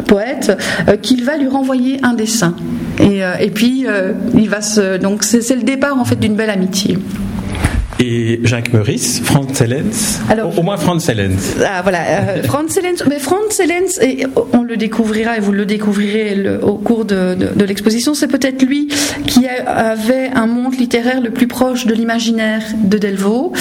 poète 0.07 0.57
qu'il 1.03 1.25
va 1.25 1.37
lui 1.37 1.49
renvoyer 1.49 1.99
un 2.03 2.15
dessin. 2.15 2.55
Et, 3.01 3.51
puis 3.51 3.87
il 4.35 4.49
va 4.49 4.59
donc 4.99 5.25
c'est 5.25 5.55
le 5.55 5.63
départ 5.63 5.99
en 5.99 6.05
fait 6.05 6.17
d'une 6.17 6.35
belle 6.35 6.51
amitié. 6.51 6.99
Et 8.01 8.41
Jacques 8.45 8.73
Meurice, 8.73 9.21
Franz 9.25 9.55
Sellens, 9.55 10.21
Alors, 10.29 10.57
au, 10.57 10.63
moins 10.63 10.77
Franz 10.77 11.05
Sellens. 11.05 11.57
Ah 11.65 11.83
voilà, 11.83 11.99
euh, 12.01 12.43
Franz 12.45 12.73
Sellens, 12.73 13.05
mais 13.09 13.19
Franz 13.19 13.51
Sellens, 13.51 14.01
et 14.01 14.25
on 14.53 14.63
le 14.63 14.77
découvrira 14.77 15.37
et 15.37 15.41
vous 15.41 15.53
le 15.53 15.67
découvrirez 15.67 16.59
au 16.63 16.75
cours 16.75 17.05
de, 17.05 17.35
de, 17.35 17.65
l'exposition, 17.65 18.15
c'est 18.15 18.29
peut-être 18.29 18.63
lui 18.63 18.89
qui 19.27 19.47
avait 19.47 20.31
un 20.35 20.47
monde 20.47 20.75
littéraire 20.79 21.21
le 21.21 21.31
plus 21.31 21.49
proche 21.49 21.87
de 21.87 21.95
l'imaginaire 21.95 22.63
de 22.77 22.99
Delvaux, 22.99 23.53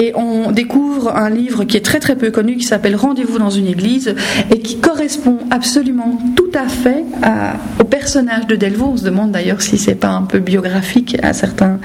et 0.00 0.12
on 0.14 0.50
découvre 0.50 1.16
un 1.16 1.30
livre 1.30 1.64
qui 1.64 1.76
est 1.76 1.84
très 1.84 2.00
très 2.00 2.16
peu 2.16 2.30
connu 2.30 2.56
qui 2.56 2.64
s'appelle 2.64 2.96
Rendez-vous 2.96 3.38
dans 3.38 3.50
une 3.50 3.66
église 3.66 4.14
et 4.50 4.60
qui 4.60 4.78
correspond 4.78 5.38
absolument 5.50 6.18
tout 6.36 6.50
à 6.54 6.68
fait 6.68 7.04
au 7.80 7.84
personnage 7.84 8.46
de 8.46 8.56
Delvaux. 8.56 8.90
On 8.92 8.96
se 8.96 9.04
demande 9.04 9.32
d'ailleurs 9.32 9.62
si 9.62 9.78
c'est 9.78 9.94
pas 9.94 10.08
un 10.08 10.22
peu 10.22 10.38
biographique 10.38 11.16
à 11.22 11.32
certains 11.32 11.78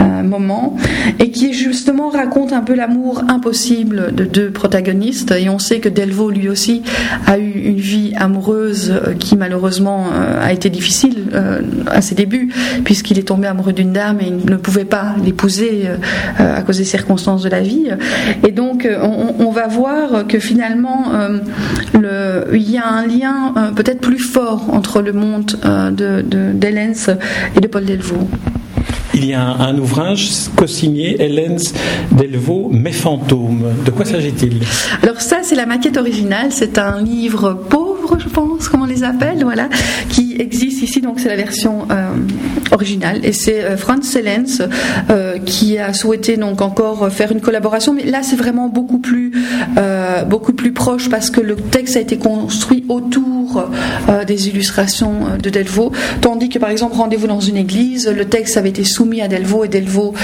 euh, 0.00 0.22
moments 0.22 0.76
et 1.18 1.30
qui 1.30 1.45
justement 1.52 2.08
raconte 2.08 2.52
un 2.52 2.60
peu 2.60 2.74
l'amour 2.74 3.22
impossible 3.28 4.14
de 4.14 4.24
deux 4.24 4.50
protagonistes. 4.50 5.32
Et 5.32 5.48
on 5.48 5.58
sait 5.58 5.80
que 5.80 5.88
Delvaux, 5.88 6.30
lui 6.30 6.48
aussi, 6.48 6.82
a 7.26 7.38
eu 7.38 7.50
une 7.50 7.78
vie 7.78 8.12
amoureuse 8.16 8.90
euh, 8.90 9.14
qui 9.14 9.36
malheureusement 9.36 10.06
euh, 10.12 10.44
a 10.44 10.52
été 10.52 10.70
difficile 10.70 11.24
euh, 11.34 11.60
à 11.86 12.00
ses 12.00 12.14
débuts, 12.14 12.52
puisqu'il 12.84 13.18
est 13.18 13.28
tombé 13.28 13.46
amoureux 13.46 13.72
d'une 13.72 13.92
dame 13.92 14.18
et 14.20 14.26
il 14.26 14.50
ne 14.50 14.56
pouvait 14.56 14.84
pas 14.84 15.14
l'épouser 15.24 15.88
à 16.38 16.62
cause 16.62 16.78
des 16.78 16.84
circonstances 16.84 17.42
de 17.42 17.48
la 17.48 17.60
vie. 17.60 17.88
Et 18.46 18.52
donc, 18.52 18.88
on, 19.00 19.50
va 19.50 19.66
voir 19.66 20.26
que 20.26 20.38
finalement, 20.38 21.06
le, 21.94 22.48
il 22.54 22.70
y 22.70 22.78
a 22.78 22.86
un 22.86 23.06
lien 23.06 23.54
peut-être 23.74 24.00
plus 24.00 24.18
fort 24.18 24.72
entre 24.72 25.02
le 25.02 25.12
monde 25.12 25.56
de, 25.92 26.24
et 27.56 27.60
de 27.60 27.66
Paul 27.66 27.84
Delvaux 27.84 28.28
il 29.16 29.24
y 29.24 29.32
a 29.32 29.42
un, 29.42 29.78
ouvrage 29.78 30.28
co-signé 30.54 31.20
Hélène 31.22 31.58
Delvaux, 32.12 32.68
Mes 32.70 32.92
fantômes. 32.92 33.64
De 33.86 33.90
quoi 33.90 34.04
s'agit-il? 34.04 34.60
Alors 35.02 35.22
ça, 35.22 35.38
c'est 35.42 35.54
la 35.54 35.64
maquette 35.64 35.96
originale. 35.96 36.48
C'est 36.50 36.76
un 36.76 37.00
livre 37.00 37.54
pauvre, 37.54 38.18
je 38.18 38.28
pense, 38.28 38.68
comme 38.68 38.82
on 38.82 38.86
les 38.86 39.02
appelle, 39.04 39.42
voilà, 39.42 39.70
qui 40.10 40.25
existe 40.40 40.82
ici. 40.82 41.00
Donc 41.00 41.20
c'est 41.20 41.28
la 41.28 41.36
version 41.36 41.86
euh, 41.90 42.08
originale. 42.72 43.20
Et 43.24 43.32
c'est 43.32 43.64
euh, 43.64 43.76
Franz 43.76 44.18
Hélens 44.18 44.62
euh, 45.10 45.38
qui 45.38 45.78
a 45.78 45.92
souhaité 45.92 46.36
donc 46.36 46.60
encore 46.60 47.10
faire 47.10 47.32
une 47.32 47.40
collaboration. 47.40 47.92
Mais 47.92 48.04
là, 48.04 48.22
c'est 48.22 48.36
vraiment 48.36 48.68
beaucoup 48.68 48.98
plus, 48.98 49.32
beaucoup 50.28 50.52
plus 50.52 50.72
proche 50.72 51.08
parce 51.08 51.30
que 51.30 51.40
le 51.40 51.56
texte 51.56 51.96
a 51.96 52.00
été 52.00 52.16
construit 52.18 52.84
autour 52.88 53.68
des 54.26 54.48
illustrations 54.48 55.38
de 55.42 55.50
Delvaux. 55.50 55.92
Tandis 56.20 56.48
que 56.48 56.58
par 56.58 56.70
exemple, 56.70 56.96
Rendez-vous 56.96 57.26
dans 57.26 57.40
une 57.40 57.56
église, 57.56 58.08
le 58.08 58.24
texte 58.24 58.56
avait 58.56 58.70
été 58.70 58.84
soumis 58.84 59.20
à 59.20 59.28
Delvaux 59.28 59.64
et 59.64 59.68
Delvaux 59.68 60.14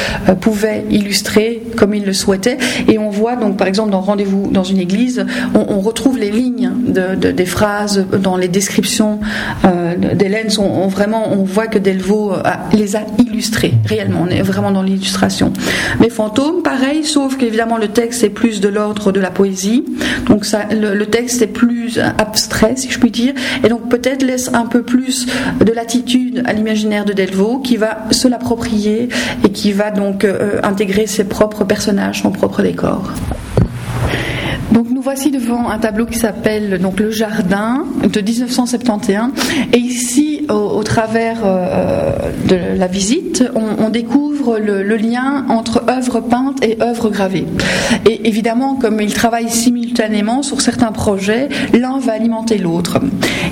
pouvait 0.41 0.85
illustrer 0.91 1.63
comme 1.77 1.95
il 1.95 2.05
le 2.05 2.13
souhaitait. 2.13 2.59
Et 2.89 2.99
on 2.99 3.11
voit 3.11 3.37
donc 3.37 3.57
par 3.57 3.67
exemple 3.67 3.91
dans 3.91 4.01
Rendez-vous 4.01 4.51
dans 4.51 4.65
une 4.65 4.79
église, 4.79 5.27
on, 5.55 5.81
retrouve 5.81 6.19
les 6.19 6.31
lignes 6.31 6.71
des 6.87 7.47
phrases 7.47 8.07
dans 8.23 8.37
les 8.37 8.49
descriptions 8.49 9.21
d'Hélène. 10.15 10.49
On, 10.59 10.89
vraiment, 10.89 11.33
on 11.33 11.45
voit 11.45 11.67
que 11.67 11.79
Delvaux 11.79 12.33
euh, 12.33 12.43
les 12.73 12.97
a 12.97 13.01
illustrés 13.19 13.75
réellement. 13.85 14.23
On 14.23 14.29
est 14.29 14.43
vraiment 14.43 14.71
dans 14.71 14.83
l'illustration. 14.83 15.53
Mais 16.01 16.11
Fantôme, 16.11 16.63
pareil, 16.63 17.05
sauf 17.05 17.37
qu'évidemment 17.37 17.79
le 17.79 17.89
texte 17.89 18.23
est 18.25 18.31
plus 18.31 18.61
de 18.61 18.69
l'ordre 18.69 19.13
de 19.13 19.21
la 19.21 19.31
poésie. 19.31 19.85
Donc 20.27 20.47
le, 20.71 21.05
texte 21.05 21.43
est 21.43 21.47
plus 21.47 21.99
abstrait, 21.99 22.75
si 22.77 22.91
je 22.91 22.99
puis 22.99 23.11
dire, 23.11 23.35
et 23.65 23.69
donc 23.69 23.89
peut-être 23.89 24.23
laisse 24.23 24.51
un 24.55 24.67
peu 24.67 24.83
plus 24.83 25.27
de 25.61 25.73
latitude 25.73 26.43
à 26.47 26.53
l'imaginaire 26.53 27.05
de 27.05 27.13
Delvaux 27.13 27.59
qui 27.59 27.77
va 27.77 28.07
se 28.11 28.29
l'approprier 28.29 29.09
et 29.45 29.51
qui 29.51 29.73
va 29.73 29.91
donc 29.91 30.25
euh, 30.25 30.61
intégrer 30.63 31.07
ses 31.07 31.25
propres 31.25 31.65
personnages, 31.65 32.23
son 32.23 32.31
propre 32.31 32.63
décor. 32.63 33.13
Donc 34.73 34.89
nous 34.91 35.03
voici 35.03 35.31
devant 35.31 35.69
un 35.69 35.79
tableau 35.79 36.07
qui 36.07 36.19
s'appelle 36.19 36.79
donc 36.81 36.99
le 36.99 37.11
jardin 37.11 37.85
de 38.03 38.21
1971 38.21 39.31
et 39.73 39.77
ici 39.77 40.47
au, 40.49 40.83
travers 40.83 41.41
euh, 41.45 42.33
de 42.49 42.79
la 42.79 42.87
visite 42.87 43.45
on, 43.55 43.91
découvre 43.91 44.59
le, 44.59 44.83
lien 44.97 45.45
entre 45.49 45.85
œuvre 45.89 46.21
peinte 46.21 46.65
et 46.65 46.83
œuvre 46.83 47.11
gravée 47.11 47.47
et 48.09 48.27
évidemment 48.27 48.77
comme 48.77 49.01
ils 49.01 49.13
travaillent 49.13 49.51
simultanément 49.93 50.43
sur 50.43 50.61
certains 50.61 50.93
projets. 50.93 51.49
L'un 51.75 51.99
va 51.99 52.13
alimenter 52.13 52.57
l'autre. 52.57 52.99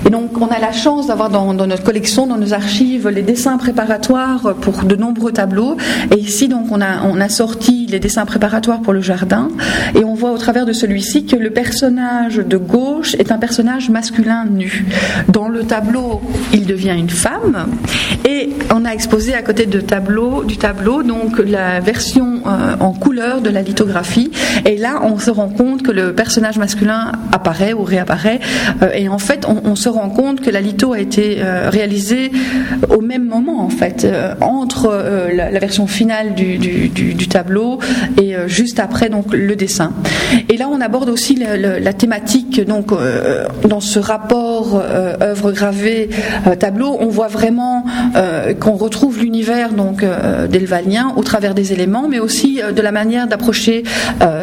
Et 0.06 0.10
donc 0.10 0.40
on 0.40 0.46
a 0.46 0.58
la 0.58 0.72
chance 0.72 1.06
d'avoir 1.06 1.28
dans, 1.28 1.52
notre 1.52 1.82
collection 1.82 2.26
dans 2.26 2.38
nos 2.38 2.54
archives 2.54 3.08
les 3.08 3.22
dessins 3.22 3.58
préparatoires 3.58 4.54
pour 4.60 4.84
de 4.84 4.96
nombreux 4.96 5.32
tableaux. 5.32 5.76
Et 6.10 6.18
ici 6.18 6.48
donc 6.48 6.66
on 6.70 6.80
a 6.80 7.28
sorti 7.28 7.86
les 7.90 8.00
dessins 8.00 8.24
préparatoires 8.24 8.80
pour 8.80 8.92
le 8.92 9.02
jardin. 9.02 9.48
Et 9.94 10.04
on 10.04 10.14
voit 10.14 10.32
au 10.32 10.38
travers 10.38 10.64
de 10.64 10.72
celui-ci 10.72 11.26
que 11.26 11.36
le 11.36 11.50
personnage 11.50 12.36
de 12.36 12.56
gauche 12.56 13.14
est 13.16 13.32
un 13.32 13.38
personnage 13.38 13.90
masculin 13.90 14.46
nu. 14.46 14.86
Dans 15.28 15.48
le 15.48 15.64
tableau, 15.64 16.22
il 16.52 16.66
devient 16.66 16.94
une 16.96 17.10
femme. 17.10 17.66
Et 18.26 18.50
on 18.74 18.84
a 18.84 18.90
exposé 18.90 19.34
à 19.34 19.42
côté 19.42 19.66
de 19.66 19.80
tableau, 19.80 20.44
du 20.44 20.56
tableau 20.56 21.02
donc 21.02 21.38
la 21.38 21.80
version 21.80 22.40
euh, 22.46 22.76
en 22.80 22.92
couleur 22.92 23.42
de 23.42 23.50
la 23.50 23.62
lithographie. 23.62 24.30
Et 24.64 24.76
là 24.76 25.00
on 25.02 25.18
se 25.18 25.30
rend 25.30 25.48
compte 25.48 25.82
que 25.82 25.90
le 25.90 26.14
personnage 26.14 26.29
masculin 26.58 27.12
apparaît 27.32 27.72
ou 27.72 27.82
réapparaît 27.82 28.40
euh, 28.82 28.90
et 28.94 29.08
en 29.08 29.18
fait 29.18 29.46
on, 29.46 29.74
se 29.74 29.88
rend 29.88 30.10
compte 30.10 30.40
que 30.40 30.50
la 30.50 30.60
litho 30.60 30.92
a 30.92 30.98
été 30.98 31.38
euh, 31.38 31.70
réalisée 31.70 32.30
au 32.90 33.00
même 33.00 33.24
moment 33.24 33.64
en 33.64 33.70
fait 33.70 34.06
entre 34.40 35.04
la, 35.32 35.58
version 35.58 35.86
finale 35.86 36.34
du, 36.34 36.58
du 36.58 37.28
tableau 37.28 37.78
et 38.20 38.34
juste 38.46 38.80
après 38.80 39.08
donc 39.08 39.32
le 39.32 39.56
dessin. 39.56 39.92
Et 40.48 40.56
là 40.56 40.68
on 40.70 40.80
aborde 40.80 41.08
aussi 41.08 41.36
la, 41.36 41.92
thématique 41.92 42.64
donc 42.66 42.92
euh, 42.92 43.46
dans 43.68 43.80
ce 43.80 43.98
rapport 43.98 44.80
euh, 44.82 45.14
œuvre 45.20 45.52
gravée 45.52 46.10
euh, 46.46 46.54
tableau 46.54 46.96
on 47.00 47.08
voit 47.08 47.28
vraiment 47.28 47.84
qu'on 48.60 48.74
retrouve 48.74 49.18
l'univers 49.18 49.72
donc 49.72 50.04
d'Elvalien 50.48 51.12
au 51.16 51.22
travers 51.22 51.54
des 51.54 51.72
éléments 51.72 52.08
mais 52.08 52.18
aussi 52.18 52.60
de 52.74 52.82
la 52.82 52.92
manière 52.92 53.26
d'approcher 53.26 53.82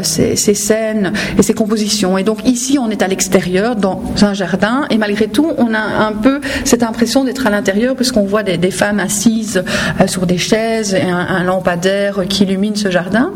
ces, 0.02 0.36
scènes 0.36 1.14
et 1.38 1.44
ces 1.44 1.54
compositions 1.54 1.77
et 2.18 2.24
donc 2.24 2.40
ici 2.46 2.78
on 2.80 2.90
est 2.90 3.02
à 3.02 3.08
l'extérieur 3.08 3.76
dans 3.76 4.02
un 4.22 4.34
jardin. 4.34 4.86
Et 4.90 4.98
malgré 4.98 5.28
tout 5.28 5.52
on 5.58 5.74
a 5.74 5.80
un 5.80 6.14
peu 6.14 6.42
cette 6.66 6.84
impression 6.84 7.24
d'être 7.24 7.46
à 7.48 7.50
l'intérieur 7.50 7.96
puisqu'on 7.96 8.26
voit 8.26 8.44
des, 8.44 8.72
femmes 8.72 9.00
assises 9.00 9.64
sur 10.08 10.26
des 10.26 10.38
chaises 10.38 10.94
et 10.94 11.02
un, 11.02 11.44
lampadaire 11.44 12.28
qui 12.28 12.44
illumine 12.44 12.76
ce 12.76 12.92
jardin 12.92 13.32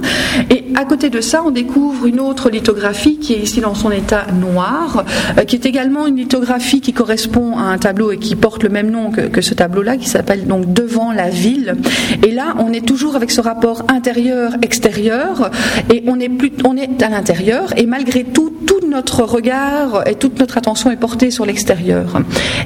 à 0.76 0.86
côté 0.86 1.10
de 1.10 1.22
ça 1.22 1.44
on 1.46 1.52
découvre 1.52 2.06
une 2.06 2.20
autre 2.20 2.50
lithographie 2.50 3.18
qui 3.18 3.34
est 3.34 3.40
ici 3.40 3.62
dans 3.62 3.76
son 3.76 3.92
état 3.92 4.26
noir, 4.40 5.06
euh, 5.38 5.44
qui 5.44 5.56
est 5.56 5.66
également 5.66 6.08
une 6.08 6.18
lithographie 6.18 6.82
qui 6.82 6.94
correspond 6.94 7.58
à 7.58 7.64
un 7.64 7.78
tableau 7.78 8.12
et 8.12 8.18
qui 8.18 8.36
porte 8.36 8.64
le 8.64 8.70
même 8.70 8.90
nom 8.90 9.12
que, 9.12 9.42
ce 9.42 9.54
tableau-là, 9.54 9.98
qui 9.98 10.08
s'appelle 10.08 10.46
donc 10.48 10.74
Devant 10.74 11.12
la 11.12 11.30
ville. 11.30 11.76
Et 12.24 12.32
là, 12.32 12.56
on 12.60 12.72
est 12.72 12.86
toujours 12.86 13.16
avec 13.16 13.32
ce 13.32 13.42
rapport 13.42 13.84
intérieur-extérieur, 13.88 15.52
et 15.92 16.04
on 16.08 16.20
est, 16.20 16.30
plus, 16.30 16.52
on 16.66 16.78
est 16.78 17.02
à 17.02 17.10
l'intérieur, 17.10 17.78
et 17.78 17.86
malgré 17.86 18.24
tout, 18.24 18.54
tout 18.66 18.88
notre 18.88 19.24
regard 19.24 20.08
et 20.08 20.16
toute 20.16 20.40
notre 20.40 20.58
attention 20.58 20.92
est 20.92 20.98
portée 20.98 21.32
sur 21.32 21.46
l'extérieur. 21.46 22.22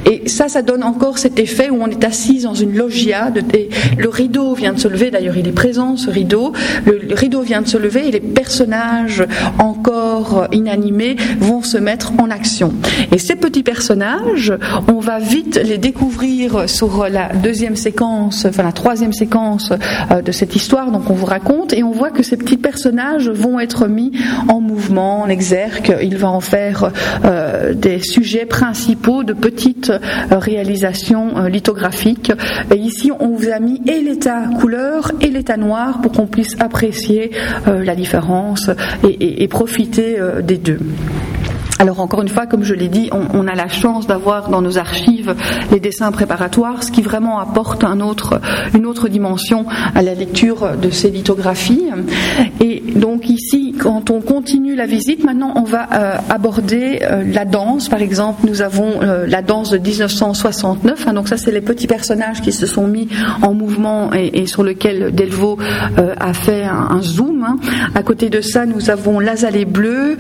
Et 0.06 0.28
ça, 0.28 0.50
ça 0.50 0.62
donne 0.62 0.84
encore 0.84 1.18
cet 1.18 1.40
effet 1.40 1.70
où 1.70 1.78
on 1.82 1.88
est 1.88 2.04
assis 2.04 2.42
dans 2.42 2.54
une 2.54 2.76
loggia, 2.76 3.32
de, 3.32 3.42
le 3.98 4.10
rideau 4.10 4.54
vient 4.54 4.74
de 4.74 4.80
se 4.80 4.88
lever, 4.88 5.12
d'ailleurs 5.12 5.38
il 5.38 5.48
est 5.48 5.52
présent 5.52 5.98
ce 5.98 6.10
rideau, 6.10 6.54
le 6.86 7.14
rideau 7.16 7.42
vient 7.42 7.62
de 7.62 7.68
se 7.68 7.78
lever 7.78 7.95
les 8.02 8.20
personnages 8.20 9.24
encore 9.60 9.95
inanimés 10.52 11.16
vont 11.40 11.62
se 11.62 11.78
mettre 11.78 12.14
en 12.20 12.30
action. 12.30 12.74
Et 13.12 13.18
ces 13.18 13.36
petits 13.36 13.64
personnages, 13.64 14.54
on 14.88 15.00
va 15.00 15.20
vite 15.20 15.60
les 15.64 15.78
découvrir 15.78 16.70
sur 16.70 17.08
la 17.10 17.30
deuxième 17.30 17.76
séquence, 17.76 18.46
enfin 18.46 18.64
la 18.64 18.72
troisième 18.72 19.14
séquence 19.14 19.72
euh, 20.12 20.22
de 20.22 20.32
cette 20.32 20.56
histoire, 20.56 20.92
donc 20.92 21.10
on 21.10 21.14
vous 21.14 21.26
raconte, 21.26 21.74
et 21.74 21.84
on 21.84 21.92
voit 21.92 22.12
que 22.12 22.24
ces 22.24 22.38
petits 22.38 22.58
personnages 22.58 23.30
vont 23.30 23.60
être 23.60 23.88
mis 23.88 24.12
en 24.48 24.62
mouvement, 24.62 25.22
en 25.22 25.28
exergue. 25.28 25.98
Il 26.02 26.18
va 26.18 26.30
en 26.30 26.40
faire 26.40 26.92
euh, 27.26 27.74
des 27.74 28.00
sujets 28.00 28.46
principaux 28.46 29.24
de 29.24 29.34
petites 29.34 29.90
euh, 29.90 30.00
réalisations 30.32 31.46
lithographiques. 31.46 32.32
Et 32.74 32.78
ici, 32.78 33.12
on 33.20 33.30
vous 33.36 33.50
a 33.50 33.60
mis 33.60 33.82
et 33.88 34.02
l'état 34.02 34.44
couleur 34.60 35.12
et 35.22 35.30
l'état 35.30 35.58
noir 35.58 36.02
pour 36.02 36.12
qu'on 36.12 36.28
puisse 36.28 36.56
apprécier 36.60 37.32
la 37.66 37.96
différence 37.96 38.70
et 39.04 39.48
profiter 39.48 40.15
euh, 40.20 40.42
des 40.42 40.58
deux. 40.58 40.80
Alors 41.78 42.00
encore 42.00 42.22
une 42.22 42.30
fois, 42.30 42.46
comme 42.46 42.64
je 42.64 42.74
l'ai 42.74 42.88
dit, 42.88 43.10
on, 43.12 43.48
a 43.48 43.56
la 43.56 43.68
chance 43.68 44.08
d'avoir 44.08 44.50
dans 44.50 44.62
nos 44.62 44.78
archives 44.78 45.36
les 45.72 45.82
dessins 45.82 46.12
préparatoires, 46.12 46.84
ce 46.84 46.92
qui 46.92 47.02
vraiment 47.02 47.38
apporte 47.40 47.84
une 47.84 48.02
autre 48.86 49.10
dimension 49.10 49.66
à 49.94 50.02
la 50.02 50.14
lecture 50.14 50.78
de 50.78 50.90
ces 50.90 51.12
lithographies. 51.12 51.90
Et 52.62 52.82
donc 52.96 53.30
ici, 53.30 53.65
quand 53.80 54.10
on 54.10 54.22
continue 54.22 54.76
la 54.76 54.86
visite, 54.86 55.24
maintenant 55.24 55.54
on 55.56 55.64
va 55.64 55.88
aborder 56.30 57.00
la 57.26 57.46
danse. 57.46 57.90
Par 57.90 58.02
exemple, 58.02 58.48
nous 58.48 58.62
avons 58.62 59.00
la 59.02 59.42
danse 59.42 59.72
de 59.72 59.78
1969. 59.78 61.08
Hein, 61.08 61.14
donc 61.14 61.28
ça, 61.28 61.38
c'est 61.38 61.52
les 61.52 61.62
petits 61.62 61.88
personnages 61.88 62.42
qui 62.42 62.52
se 62.52 62.66
sont 62.66 62.88
mis 62.88 63.08
en 63.42 63.54
mouvement 63.54 64.12
et, 64.14 64.46
sur 64.48 64.64
lequel 64.64 65.14
Delvaux 65.14 65.58
a 65.98 66.34
fait 66.34 66.64
un, 66.64 67.02
zoom. 67.02 67.44
Hein. 67.44 67.58
À 67.94 68.04
côté 68.04 68.30
de 68.30 68.42
ça, 68.42 68.66
nous 68.66 68.90
avons 68.90 69.20
l'azalée 69.20 69.66
bleue, 69.66 70.18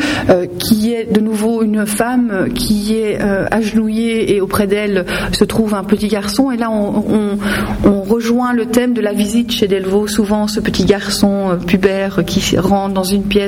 qui 0.59 0.93
est 0.93 1.11
de 1.11 1.19
nouveau 1.19 1.63
une 1.63 1.85
femme 1.85 2.49
qui 2.53 2.95
est 2.95 3.19
agenouillée 3.51 4.35
et 4.35 4.41
auprès 4.41 4.67
d'elle 4.67 5.05
se 5.31 5.43
trouve 5.43 5.73
un 5.73 5.83
petit 5.83 6.07
garçon. 6.07 6.51
Et 6.51 6.57
là, 6.57 6.69
on, 6.69 7.37
on 7.85 8.01
rejoint 8.01 8.53
le 8.53 8.65
thème 8.65 8.93
de 8.93 9.01
la 9.01 9.13
visite 9.13 9.51
chez 9.51 9.67
Delvaux. 9.67 10.07
Souvent, 10.07 10.47
ce 10.47 10.59
petit 10.59 10.85
garçon 10.85 11.57
pubère 11.65 12.23
qui 12.25 12.57
rentre 12.57 12.93
dans 12.93 13.03
une 13.03 13.23
pièce 13.23 13.44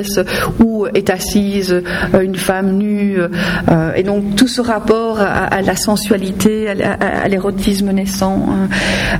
où 0.60 0.86
est 0.94 1.10
assise 1.10 1.72
euh, 2.14 2.20
une 2.20 2.36
femme 2.36 2.72
nue. 2.76 3.18
Euh, 3.70 3.92
et 3.94 4.02
donc 4.02 4.36
tout 4.36 4.48
ce 4.48 4.60
rapport 4.60 5.20
à, 5.20 5.60
la 5.62 5.76
sensualité, 5.76 6.68
à, 6.68 7.28
l'érotisme 7.28 7.90
naissant. 7.90 8.46
Hein. 8.48 8.68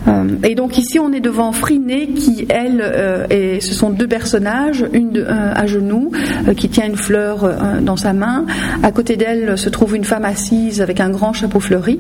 Euh, 0.09 0.25
et 0.45 0.55
donc 0.55 0.79
ici 0.79 0.99
on 0.99 1.13
est 1.13 1.21
devant 1.21 1.53
Friné 1.53 2.09
qui, 2.09 2.47
elle, 2.49 3.27
et 3.31 3.61
ce 3.61 3.75
sont 3.75 3.91
deux 3.91 4.07
personnages, 4.07 4.85
une 4.93 5.25
à 5.29 5.67
genoux 5.67 6.13
qui 6.57 6.69
tient 6.69 6.87
une 6.87 6.97
fleur 6.97 7.49
dans 7.81 7.97
sa 7.97 8.13
main. 8.13 8.47
À 8.83 8.93
côté 8.93 9.17
d'elle 9.17 9.57
se 9.59 9.69
trouve 9.69 9.97
une 9.97 10.05
femme 10.05 10.25
assise 10.25 10.81
avec 10.81 11.01
un 11.01 11.11
grand 11.11 11.33
chapeau 11.33 11.61
fleuri. 11.61 11.99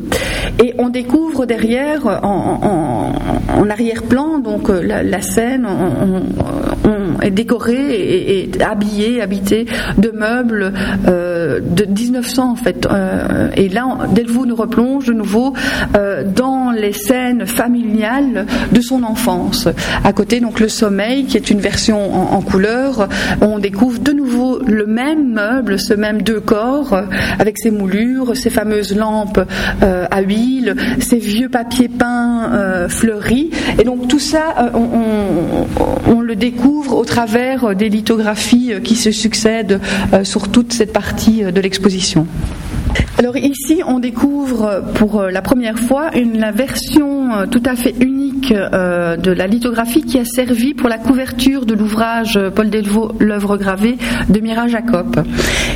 Et 0.63 0.75
on 0.79 0.89
découvre 0.89 1.47
derrière, 1.47 2.21
en, 2.23 3.13
arrière-plan, 3.69 4.39
donc 4.39 4.69
la, 4.69 5.21
scène 5.21 5.67
est 7.23 7.31
décorée 7.31 7.95
et, 7.95 8.41
et 8.41 8.51
habillée, 8.71 9.21
habitée 9.21 9.67
de 9.97 10.11
meubles 10.11 10.73
euh, 11.07 11.61
de 11.61 11.85
1900 11.85 12.51
en 12.51 12.57
fait. 12.57 12.87
Euh, 12.87 13.49
et 13.57 13.69
là, 13.69 13.99
Delvaux 14.15 14.47
nous 14.47 14.57
replonge 14.57 15.07
de 15.07 15.13
nouveau 15.13 15.55
euh, 15.97 16.25
dans 16.25 16.71
les 16.71 16.93
scènes 16.93 17.47
familiales 17.47 18.47
de 18.73 18.81
son 18.81 19.03
enfance. 19.03 19.69
À 20.05 20.13
côté, 20.13 20.41
donc 20.41 20.61
le 20.61 20.69
sommeil, 20.69 21.25
qui 21.25 21.37
est 21.37 21.51
une 21.51 21.61
version 21.61 21.99
en, 22.35 22.41
couleur, 22.41 23.09
on 23.41 23.59
découvre 23.59 23.99
de 23.99 24.13
nouveau 24.13 24.61
le 24.65 24.87
même 24.87 25.33
meuble, 25.33 25.79
ce 25.79 25.95
même 25.95 26.23
deux 26.23 26.41
corps, 26.41 26.99
avec 27.39 27.59
ses 27.59 27.71
moulures, 27.71 28.37
ses 28.37 28.51
fameuses 28.51 28.97
lampes 28.97 29.41
à 29.81 30.21
huile, 30.21 30.75
ces 31.01 31.19
vieux 31.19 31.49
papiers 31.49 31.89
peints 31.89 32.89
fleuris. 32.89 33.51
Et 33.79 33.85
donc 33.85 34.09
tout 34.09 34.19
ça, 34.19 34.73
on, 34.75 36.21
le 36.21 36.37
découvre 36.37 36.97
au 36.97 37.05
travers 37.05 37.75
des 37.75 37.89
lithographies 37.89 38.58
qui 38.85 38.97
se 38.97 39.11
succèdent 39.11 39.81
sur 40.25 40.49
toute 40.49 40.73
cette 40.73 40.93
partie 40.93 41.43
de 41.43 41.61
l'exposition. 41.61 42.27
Alors 43.19 43.37
ici, 43.37 43.83
on 43.87 43.99
découvre 43.99 44.85
pour 44.95 45.23
la 45.23 45.43
première 45.43 45.79
fois 45.79 46.17
une, 46.17 46.39
la 46.39 46.53
version 46.53 47.33
euh, 47.33 47.47
tout 47.47 47.63
à 47.65 47.75
fait 47.75 47.95
unique 48.01 48.53
euh, 48.53 49.17
de 49.17 49.33
la 49.33 49.47
lithographie 49.47 50.03
qui 50.03 50.19
a 50.19 50.25
servi 50.25 50.75
pour 50.75 50.89
la 50.89 50.99
couverture 50.99 51.67
de 51.67 51.75
l'ouvrage 51.75 52.39
Paul 52.55 52.71
Delvaux, 52.71 53.13
l'œuvre 53.19 53.57
gravée 53.57 53.97
de 54.29 54.41
Mira 54.41 54.69
Jacob. 54.69 55.25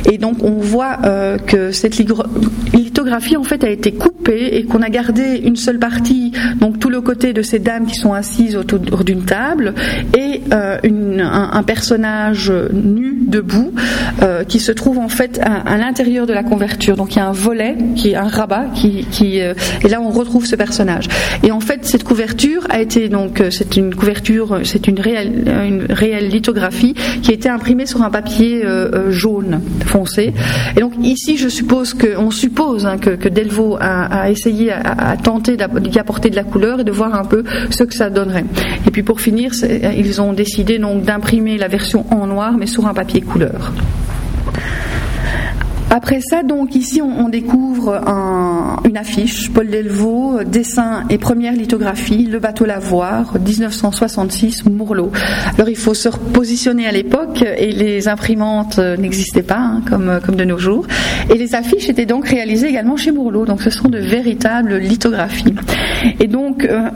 Et 0.09 0.17
donc 0.17 0.43
on 0.43 0.53
voit 0.59 0.99
euh, 1.03 1.37
que 1.37 1.71
cette 1.71 1.97
lithographie 1.97 3.37
en 3.37 3.43
fait 3.43 3.63
a 3.63 3.69
été 3.69 3.91
coupée 3.91 4.57
et 4.57 4.65
qu'on 4.65 4.81
a 4.81 4.89
gardé 4.89 5.41
une 5.43 5.55
seule 5.55 5.79
partie, 5.79 6.31
donc 6.59 6.79
tout 6.79 6.89
le 6.89 7.01
côté 7.01 7.33
de 7.33 7.41
ces 7.41 7.59
dames 7.59 7.85
qui 7.85 7.95
sont 7.95 8.13
assises 8.13 8.55
autour 8.55 9.03
d'une 9.03 9.25
table 9.25 9.73
et 10.17 10.41
un, 11.21 11.63
personnage 11.63 12.51
nu 12.71 13.15
debout 13.27 13.73
qui 14.47 14.59
se 14.59 14.71
trouve 14.71 14.99
en 14.99 15.07
fait 15.07 15.39
à, 15.41 15.77
l'intérieur 15.77 16.27
de 16.27 16.33
la 16.33 16.43
couverture. 16.43 16.95
Donc 16.95 17.15
il 17.15 17.17
y 17.17 17.21
a 17.21 17.27
un 17.27 17.31
volet, 17.31 17.75
qui 17.95 18.11
est 18.11 18.15
un 18.15 18.27
rabat, 18.27 18.65
qui, 18.73 19.05
qui 19.11 19.41
euh, 19.41 19.53
et 19.83 19.89
là 19.89 20.01
on 20.01 20.09
retrouve 20.09 20.45
ce 20.45 20.55
personnage. 20.55 21.07
Et 21.43 21.51
en 21.51 21.59
fait, 21.59 21.85
cette 21.85 22.03
couverture 22.03 22.65
a 22.69 22.81
été 22.81 23.09
donc 23.09 23.41
euh, 23.41 23.49
c'est 23.51 23.77
une 23.77 23.93
couverture, 23.95 24.59
c'est 24.63 24.87
une 24.87 24.99
réelle, 24.99 25.47
une 25.47 25.85
réelle 25.89 26.29
lithographie 26.29 26.93
qui 27.21 27.31
a 27.31 27.33
été 27.33 27.49
imprimée 27.49 27.85
sur 27.85 28.01
un 28.01 28.09
papier 28.09 28.65
euh, 28.65 29.11
jaune 29.11 29.61
foncé. 29.85 30.33
Et 30.75 30.79
donc 30.79 30.93
ici, 31.01 31.37
je 31.37 31.49
suppose 31.49 31.93
que 31.93 32.17
on 32.17 32.31
suppose 32.31 32.85
hein, 32.85 32.97
que, 32.97 33.29
Delvaux 33.29 33.77
a, 33.79 34.23
a 34.23 34.29
essayé, 34.29 34.71
à 34.71 35.17
tenter 35.21 35.57
d'y 35.57 35.99
apporter 35.99 36.29
de 36.29 36.35
la 36.35 36.43
couleur 36.43 36.81
et 36.81 36.83
de 36.83 36.91
voir 36.91 37.15
un 37.15 37.25
peu 37.25 37.43
ce 37.69 37.83
que 37.83 37.93
ça 37.93 38.09
donnerait. 38.09 38.45
Et 38.85 38.91
puis 38.91 39.03
pour 39.03 39.21
finir, 39.21 39.51
ils 39.97 40.21
ont 40.21 40.33
décidé 40.33 40.77
donc 40.77 41.02
d'imprimer 41.03 41.57
la 41.57 41.67
version 41.67 42.05
en 42.11 42.25
noir, 42.27 42.53
mais 42.57 42.67
sur 42.67 42.87
un 42.87 42.93
papier 42.93 43.21
couleur. 43.21 43.71
Après 45.95 46.21
ça, 46.21 46.41
donc 46.41 46.73
ici, 46.73 47.03
on, 47.03 47.29
découvre 47.29 48.01
une 48.83 48.97
affiche, 48.97 49.51
Paul 49.51 49.67
Delvaux, 49.69 50.43
dessin 50.43 51.03
et 51.11 51.19
première 51.19 51.53
lithographie, 51.53 52.25
Le 52.25 52.39
bateau 52.39 52.65
Lavoir, 52.65 53.35
1966, 53.39 54.65
Mourlot. 54.65 55.11
Alors 55.55 55.69
il 55.69 55.77
faut 55.77 55.93
se 55.93 56.09
repositionner 56.09 56.87
à 56.87 56.91
l'époque 56.91 57.43
et 57.43 57.71
les 57.71 58.07
imprimantes 58.07 58.79
n'existaient 58.79 59.43
pas 59.43 59.59
hein, 59.59 59.81
comme, 59.87 60.19
comme 60.25 60.35
de 60.35 60.45
nos 60.45 60.57
jours. 60.57 60.87
Et 61.29 61.37
les 61.37 61.53
affiches 61.53 61.89
étaient 61.89 62.07
donc 62.07 62.27
réalisées 62.27 62.69
également 62.69 62.97
chez 62.97 63.11
Mourlot. 63.11 63.45
Donc 63.45 63.61
ce 63.61 63.69
sont 63.69 63.87
de 63.87 63.99
véritables 63.99 64.77
lithographies. 64.77 65.53
Et 66.19 66.27
donc 66.27 66.65
euh, 66.65 66.89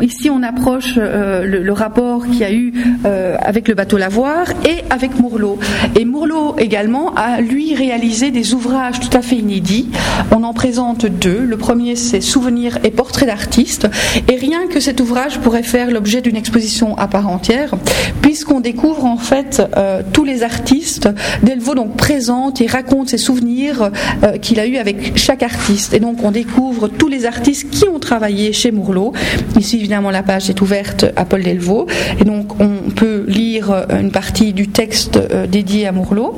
ici, 0.00 0.30
on 0.30 0.42
approche 0.42 0.94
euh, 0.96 1.44
le, 1.44 1.72
rapport 1.72 2.24
qu'il 2.24 2.38
y 2.38 2.44
a 2.44 2.52
eu 2.52 2.72
euh, 3.04 3.36
avec 3.40 3.68
le 3.68 3.74
bateau 3.74 3.98
Lavoir 3.98 4.46
et 4.64 4.82
avec 4.90 5.18
Mourlot. 5.20 5.58
Et 5.98 6.04
Mourlot 6.04 6.56
également 6.58 7.14
a 7.14 7.40
lui 7.40 7.74
réalisé 7.74 8.21
des 8.30 8.54
ouvrages 8.54 9.00
tout 9.00 9.16
à 9.16 9.22
fait 9.22 9.36
inédits. 9.36 9.88
On 10.30 10.44
en 10.44 10.52
présente 10.52 11.06
deux. 11.06 11.40
Le 11.40 11.56
premier, 11.56 11.96
c'est 11.96 12.20
Souvenirs 12.20 12.78
et 12.84 12.90
portraits 12.90 13.26
d'artistes. 13.26 13.88
Et 14.28 14.36
rien 14.36 14.66
que 14.68 14.80
cet 14.80 15.00
ouvrage 15.00 15.38
pourrait 15.38 15.62
faire 15.62 15.90
l'objet 15.90 16.20
d'une 16.20 16.36
exposition 16.36 16.96
à 16.96 17.08
part 17.08 17.28
entière, 17.28 17.74
puisqu'on 18.20 18.60
découvre 18.60 19.04
en 19.04 19.16
fait 19.16 19.62
euh, 19.76 20.02
tous 20.12 20.24
les 20.24 20.42
artistes. 20.42 21.08
Delvaux 21.42 21.74
donc 21.74 21.96
présente 21.96 22.60
et 22.60 22.66
raconte 22.66 23.08
ses 23.08 23.18
souvenirs 23.18 23.90
euh, 24.22 24.38
qu'il 24.38 24.60
a 24.60 24.66
eu 24.66 24.76
avec 24.76 25.16
chaque 25.18 25.42
artiste. 25.42 25.94
Et 25.94 26.00
donc 26.00 26.22
on 26.22 26.30
découvre 26.30 26.88
tous 26.88 27.08
les 27.08 27.26
artistes 27.26 27.70
qui 27.70 27.88
ont 27.88 27.98
travaillé 27.98 28.52
chez 28.52 28.70
Mourlot. 28.70 29.12
Ici 29.58 29.76
évidemment 29.76 30.10
la 30.10 30.22
page 30.22 30.48
est 30.48 30.60
ouverte 30.60 31.06
à 31.16 31.24
Paul 31.24 31.42
Delvaux. 31.42 31.86
Et 32.20 32.24
donc 32.24 32.60
on 32.60 32.90
peut 32.90 33.24
lire 33.26 33.70
euh, 33.70 34.00
une 34.00 34.10
partie 34.10 34.52
du 34.52 34.68
texte 34.68 35.18
dédié 35.50 35.86
à 35.86 35.92
Mourlot. 35.92 36.34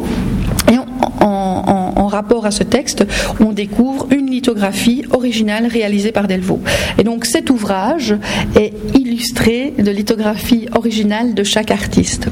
Et 0.72 0.78
en, 1.00 1.83
rapport 2.06 2.46
à 2.46 2.50
ce 2.50 2.62
texte, 2.62 3.06
on 3.40 3.52
découvre 3.52 4.06
une 4.10 4.30
lithographie 4.30 5.04
originale 5.10 5.66
réalisée 5.66 6.12
par 6.12 6.28
Delvaux. 6.28 6.60
Et 6.98 7.04
donc 7.04 7.24
cet 7.24 7.50
ouvrage 7.50 8.14
est 8.56 8.72
illustré 8.94 9.72
de 9.78 9.90
lithographie 9.90 10.68
originale 10.74 11.34
de 11.34 11.44
chaque 11.44 11.70
artiste. 11.70 12.28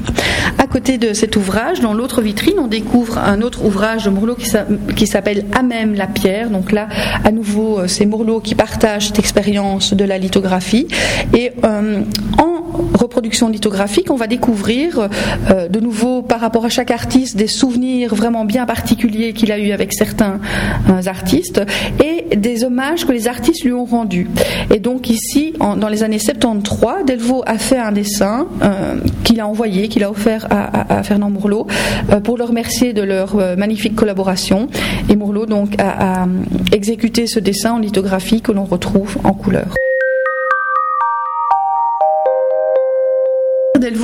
À 0.57 0.67
côté 0.67 0.97
de 0.97 1.13
cet 1.13 1.35
ouvrage, 1.35 1.79
dans 1.79 1.93
l'autre 1.93 2.21
vitrine, 2.21 2.55
on 2.59 2.67
découvre 2.67 3.17
un 3.17 3.41
autre 3.41 3.65
ouvrage 3.65 4.05
de 4.05 4.09
Mourlot 4.09 4.35
qui 4.95 5.07
s'appelle 5.07 5.45
À 5.53 5.63
même 5.63 5.93
la 5.93 6.07
pierre. 6.07 6.49
Donc 6.49 6.71
là, 6.71 6.87
à 7.23 7.31
nouveau, 7.31 7.79
euh, 7.79 7.87
c'est 7.87 8.05
Mourlot 8.05 8.39
qui 8.39 8.55
partage 8.55 9.07
cette 9.07 9.19
expérience 9.19 9.93
de 9.93 10.03
la 10.03 10.17
lithographie. 10.17 10.87
Et 11.35 11.51
euh, 11.63 12.01
en 12.37 12.53
reproduction 12.97 13.49
lithographique, 13.49 14.09
on 14.09 14.15
va 14.15 14.27
découvrir 14.27 15.09
euh, 15.51 15.67
de 15.67 15.79
nouveau 15.79 16.21
par 16.21 16.39
rapport 16.39 16.65
à 16.65 16.69
chaque 16.69 16.91
artiste 16.91 17.35
des 17.37 17.47
souvenirs 17.47 18.15
vraiment 18.15 18.45
bien 18.45 18.65
particuliers 18.65 19.33
qu'il 19.33 19.51
a 19.53 19.59
eu 19.59 19.71
avec 19.71 19.93
certains 19.93 20.39
euh, 20.89 21.01
artistes 21.05 21.61
et 22.03 22.35
des 22.35 22.63
hommages 22.63 23.05
que 23.05 23.11
les 23.11 23.27
artistes 23.27 23.63
lui 23.63 23.73
ont 23.73 23.85
rendus. 23.85 24.27
Et 24.73 24.79
donc 24.79 25.09
ici, 25.09 25.53
dans 25.59 25.89
les 25.89 26.03
années 26.03 26.19
73, 26.19 27.05
Delvaux 27.05 27.43
a 27.45 27.57
fait 27.57 27.77
un 27.77 27.91
dessin 27.91 28.47
euh, 28.61 28.95
qu'il 29.23 29.39
a 29.39 29.47
envoyé, 29.47 29.87
qu'il 29.87 30.03
a 30.03 30.09
offert 30.09 30.47
à, 30.49 31.03
Fernand 31.03 31.29
Mourlot 31.29 31.67
pour 32.23 32.37
le 32.37 32.43
remercier 32.43 32.93
de 32.93 33.01
leur 33.01 33.35
magnifique 33.57 33.95
collaboration. 33.95 34.67
Et 35.09 35.15
Mourlot 35.15 35.45
donc 35.45 35.79
a 35.79 36.27
exécuté 36.71 37.27
ce 37.27 37.39
dessin 37.39 37.73
en 37.73 37.79
lithographie 37.79 38.41
que 38.41 38.51
l'on 38.51 38.65
retrouve 38.65 39.17
en 39.23 39.33
couleur. 39.33 39.73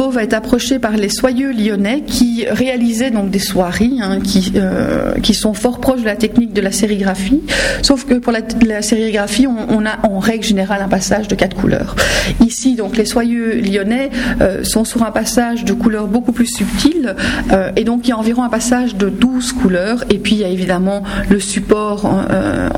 Va 0.07 0.23
être 0.23 0.33
approché 0.33 0.79
par 0.79 0.93
les 0.93 1.09
soyeux 1.09 1.51
lyonnais 1.51 2.01
qui 2.01 2.45
réalisaient 2.49 3.11
donc 3.11 3.29
des 3.29 3.37
soieries 3.37 3.99
hein, 4.01 4.21
qui, 4.23 4.53
euh, 4.55 5.13
qui 5.21 5.33
sont 5.33 5.53
fort 5.53 5.79
proches 5.81 5.99
de 5.99 6.05
la 6.05 6.15
technique 6.15 6.53
de 6.53 6.61
la 6.61 6.71
sérigraphie, 6.71 7.41
sauf 7.81 8.05
que 8.05 8.13
pour 8.13 8.31
la, 8.31 8.81
sérigraphie, 8.81 9.45
on, 9.45 9.85
a 9.85 10.07
en 10.07 10.19
règle 10.19 10.45
générale 10.45 10.81
un 10.81 10.87
passage 10.87 11.27
de 11.27 11.35
quatre 11.35 11.55
couleurs. 11.55 11.97
Ici, 12.39 12.75
donc, 12.75 12.95
les 12.95 13.05
soyeux 13.05 13.55
lyonnais 13.55 14.09
euh, 14.39 14.63
sont 14.63 14.85
sur 14.85 15.03
un 15.03 15.11
passage 15.11 15.65
de 15.65 15.73
couleurs 15.73 16.07
beaucoup 16.07 16.31
plus 16.31 16.47
subtiles, 16.47 17.15
euh, 17.51 17.71
et 17.75 17.83
donc 17.83 18.07
il 18.07 18.11
y 18.11 18.13
a 18.13 18.17
environ 18.17 18.43
un 18.43 18.49
passage 18.49 18.95
de 18.95 19.09
12 19.09 19.51
couleurs, 19.51 20.05
et 20.09 20.17
puis 20.17 20.35
il 20.35 20.39
y 20.39 20.45
a 20.45 20.49
évidemment 20.49 21.03
le 21.29 21.41
support 21.41 22.05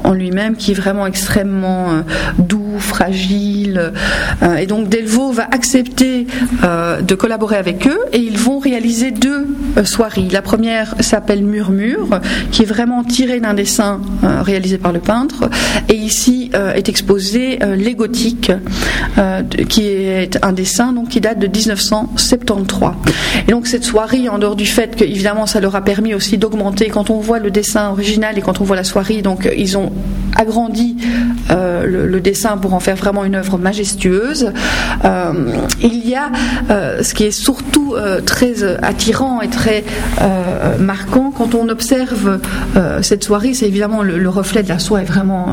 en 0.04 0.12
lui-même 0.14 0.56
qui 0.56 0.72
est 0.72 0.76
vraiment 0.76 1.06
extrêmement 1.06 2.04
doux 2.40 2.71
fragile. 2.80 3.94
et 4.60 4.66
donc 4.66 4.90
Delvaux 4.90 5.32
va 5.32 5.44
accepter 5.44 6.28
de 6.64 7.16
collaborer 7.16 7.58
avec 7.58 7.88
eux 7.88 8.00
et 8.14 8.18
ils 8.18 8.38
vont 8.38 8.60
réaliser 8.60 9.12
deux 9.12 9.48
soirées. 9.84 10.28
La 10.32 10.42
première 10.42 10.96
s'appelle 11.00 11.44
Murmure, 11.44 12.20
qui 12.52 12.64
est 12.64 12.66
vraiment 12.66 13.04
tirée 13.04 13.40
d'un 13.40 13.54
dessin 13.54 14.02
réalisé 14.24 14.78
par 14.78 14.92
le 14.92 15.00
peintre. 15.00 15.50
Et 15.90 15.96
ici 15.96 16.52
est 16.54 16.90
exposé 16.90 17.60
Les 17.78 17.96
Gothiques, 17.96 18.52
qui 19.70 19.88
est 19.88 20.40
un 20.42 20.54
dessin 20.54 20.94
donc, 20.94 21.10
qui 21.10 21.22
date 21.22 21.40
de 21.40 21.48
1973. 21.48 22.92
Et 23.48 23.52
donc 23.52 23.68
cette 23.68 23.84
soirée, 23.84 24.30
en 24.30 24.40
dehors 24.40 24.56
du 24.56 24.66
fait 24.66 24.96
que 24.96 25.04
évidemment 25.04 25.46
ça 25.46 25.60
leur 25.60 25.76
a 25.76 25.82
permis 25.82 26.14
aussi 26.14 26.38
d'augmenter, 26.38 26.90
quand 26.90 27.10
on 27.10 27.20
voit 27.20 27.40
le 27.40 27.52
dessin 27.52 27.90
original 27.90 28.38
et 28.38 28.42
quand 28.42 28.62
on 28.62 28.64
voit 28.64 28.76
la 28.76 28.84
soirée, 28.84 29.22
donc 29.22 29.50
ils 29.58 29.78
ont 29.78 29.92
agrandi 30.38 30.98
euh, 31.50 32.08
le, 32.08 32.22
dessin 32.22 32.58
pour 32.58 32.74
en 32.74 32.80
faire 32.80 32.96
vraiment 32.96 33.26
une 33.26 33.36
œuvre 33.36 33.58
majestueuse. 33.58 34.52
Euh, 35.06 35.34
il 35.82 36.08
y 36.08 36.16
a 36.16 36.32
euh, 36.70 37.02
ce 37.02 37.16
qui 37.16 37.24
est 37.24 37.32
surtout 37.32 37.96
très 38.26 38.64
attirant 38.84 39.42
et 39.42 39.50
très 39.50 39.84
marquant 40.80 41.32
quand 41.36 41.56
on 41.56 41.68
observe 41.70 42.40
cette 43.02 43.24
soirée, 43.24 43.54
c'est 43.54 43.68
évidemment 43.68 44.04
le, 44.04 44.30
reflet 44.30 44.64
de 44.64 44.70
la 44.70 44.80
soie 44.80 45.02
est 45.02 45.06
vraiment 45.06 45.48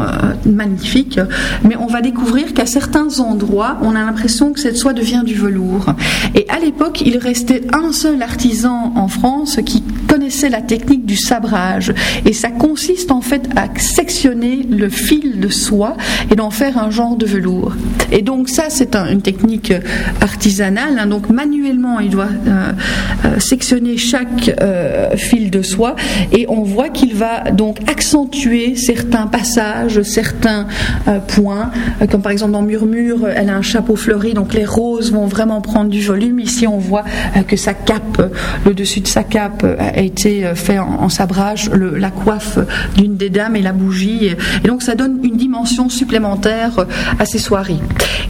magnifique, 0.46 1.18
mais 1.64 1.76
on 1.76 1.86
va 1.86 2.00
découvrir 2.00 2.54
qu'à 2.54 2.66
certains 2.66 3.18
endroits, 3.18 3.78
on 3.82 3.96
a 3.96 4.04
l'impression 4.04 4.52
que 4.52 4.60
cette 4.60 4.76
soie 4.76 4.92
devient 4.92 5.22
du 5.24 5.34
velours. 5.34 5.86
Et 6.34 6.46
à 6.48 6.60
l'époque, 6.60 7.00
il 7.04 7.18
restait 7.18 7.62
un 7.72 7.92
seul 7.92 8.22
artisan 8.22 8.92
en 8.94 9.08
France 9.08 9.58
qui 9.64 9.82
connaissait 10.06 10.48
la 10.48 10.62
technique 10.62 11.06
du 11.06 11.16
sabrage. 11.16 11.92
Et 12.24 12.32
ça 12.32 12.50
consiste 12.50 13.10
en 13.10 13.20
fait 13.20 13.48
à 13.56 13.66
sectionner 13.78 14.67
le 14.68 14.88
fil 14.88 15.40
de 15.40 15.48
soie 15.48 15.96
et 16.30 16.34
d'en 16.34 16.50
faire 16.50 16.78
un 16.78 16.90
genre 16.90 17.16
de 17.16 17.26
velours. 17.26 17.72
Et 18.12 18.22
donc 18.22 18.48
ça, 18.48 18.64
c'est 18.68 18.96
une 18.96 19.22
technique 19.22 19.72
artisanale. 20.20 20.98
Hein. 20.98 21.06
donc 21.06 21.28
manuellement, 21.30 22.00
il 22.00 22.10
doit 22.10 22.28
euh, 22.46 22.72
euh, 23.24 23.38
sectionner 23.38 23.96
chaque 23.96 24.50
euh, 24.60 25.16
fil 25.16 25.50
de 25.50 25.62
soie 25.62 25.96
et 26.32 26.46
on 26.48 26.62
voit 26.62 26.88
qu'il 26.88 27.14
va 27.14 27.50
donc 27.50 27.78
accentuer 27.88 28.76
certains 28.76 29.26
passages, 29.26 30.02
certains 30.02 30.66
points, 31.26 31.70
comme 32.10 32.22
par 32.22 32.32
exemple 32.32 32.52
dans 32.52 32.62
Murmure, 32.62 33.28
elle 33.28 33.50
a 33.50 33.56
un 33.56 33.62
chapeau 33.62 33.96
fleuri, 33.96 34.34
donc 34.34 34.54
les 34.54 34.64
roses 34.64 35.12
vont 35.12 35.26
vraiment 35.26 35.60
prendre 35.60 35.90
du 35.90 36.00
volume. 36.02 36.38
Ici, 36.40 36.66
on 36.66 36.78
voit 36.78 37.04
que 37.46 37.56
sa 37.56 37.74
cape, 37.74 38.30
le 38.64 38.74
dessus 38.74 39.00
de 39.00 39.08
sa 39.08 39.24
cape 39.24 39.64
a 39.78 40.00
été 40.00 40.50
fait 40.54 40.78
en, 40.78 41.08
sabrage, 41.08 41.70
la 41.70 42.10
coiffe 42.10 42.58
d'une 42.96 43.16
des 43.16 43.30
dames 43.30 43.56
et 43.56 43.62
la 43.62 43.72
bougie. 43.72 44.30
Et 44.64 44.68
donc 44.68 44.82
ça 44.82 44.94
donne 44.94 45.20
une 45.22 45.36
dimension 45.36 45.88
supplémentaire 45.88 46.86
à 47.18 47.24
ces 47.24 47.38
soirées. 47.38 47.78